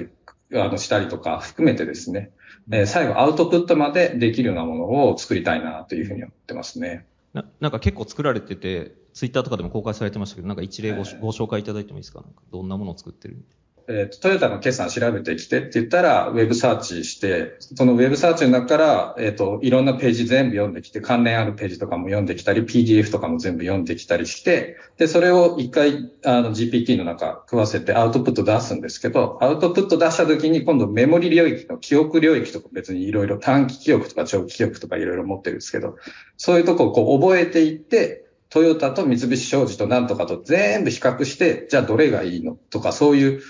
[0.57, 2.31] あのしたりとか含めてですね、
[2.71, 7.05] えー、最後アウトプットまでできるようなものを作りたいなというふうに思ってますね。
[7.33, 12.21] ななんか結構作られてて、ツイッターとかでも公開されてましたけど、なんか一例ご,、ご紹介いただいてもいいですか？
[12.21, 13.43] なんかどんなものを作ってる？
[13.87, 35.97] えっ、ー、と、トヨタの決算調べてきてって言ったら、ウェブサーチして、そのウェブサーチの中から、えっ、ー、と、いろんなページ全部読んできて、関連あるページとかも読んできたり、PDF とかも全部読んできたりして、で、それを一回、あの、GPT の中食わせてアウトプット出すんですけど、アウトプット出した時に今度メモリ領域の記憶領域とか別にいろいろ短期記憶とか長期記憶とかいろいろ持ってるんですけど、
[36.37, 38.24] そういうとこをこう覚えていって、
[38.55, 42.55] トヨタと三菱商事となんとかと全部比較して、じゃあどれがいいの？
[42.69, 43.41] とか、そういう、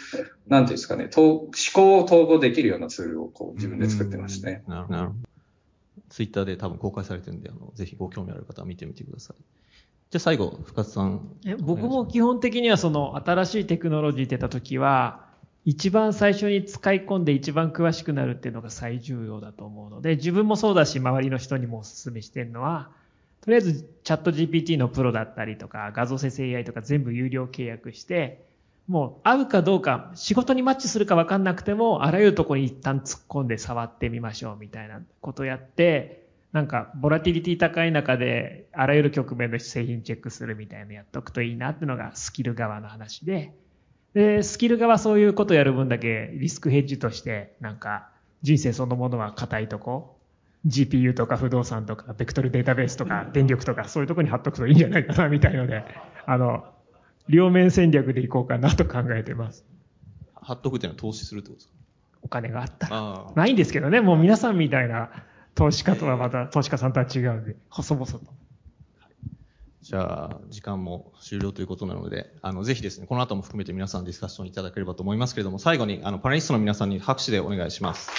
[0.47, 4.63] なんていうんですかね、思考を統合できるようなツールをこう自分で作ってますね。
[4.67, 5.11] なるほど。
[6.09, 9.41] ツイッターで多分公開されてるんで、あの、ぜひご興味ある方は見てみてください。
[10.09, 11.21] じゃあ最後、深津さん。
[11.59, 15.27] 僕も基本的にはその新しいテクノロジー出た時は、
[15.65, 22.89] 一番最初に使い込んで一番詳しくなるっていうのが最重要だと思うので、自分もそうだし、周りの人にもお勧めしてるのは、
[23.45, 28.43] とりあえずチャット GPT のプロだったりとか、画像生成 AI とか全部有料契約して、
[28.87, 43.53] もう合うかどうか、仕事にマッチするか分かんなくても、あらゆるところに一旦突っ込んで触ってみましょうみたいなことやって、なんか、ボラティリティ高い中で、あらゆる局面の製品チェックするみたいなのやっとくといいなっていうのがスキル側の話で、
[44.15, 48.09] で、スキル側そういうことやる分だけリスクヘッジとして、なんか、
[48.41, 50.14] 人生そのものは硬いとこ、
[50.65, 55.83] GPU とか不動産とか、ベクトルデータベースとか、電力とか、そういうとこに貼っとくといいんじゃないかな、みたいので、
[56.25, 56.65] あの、
[57.27, 59.65] 両面戦略でいこうかなと考えてます。
[60.35, 61.73] 貼っとくっていうのは投資するってことですか？
[62.21, 63.31] お金があったら。
[63.35, 65.11] ないんですけどね、もう皆さんみたいな
[65.53, 68.19] 投資家とはまた、投資家さんとは違うんで、細々と。
[69.81, 78.09] じゃあ、時間も終了ということなので、あの、ぜひですね、この後も含めて皆さんディスカッションいただければと思いますけれども、最後に、あの、パネリストの皆さんに拍手でお願いします。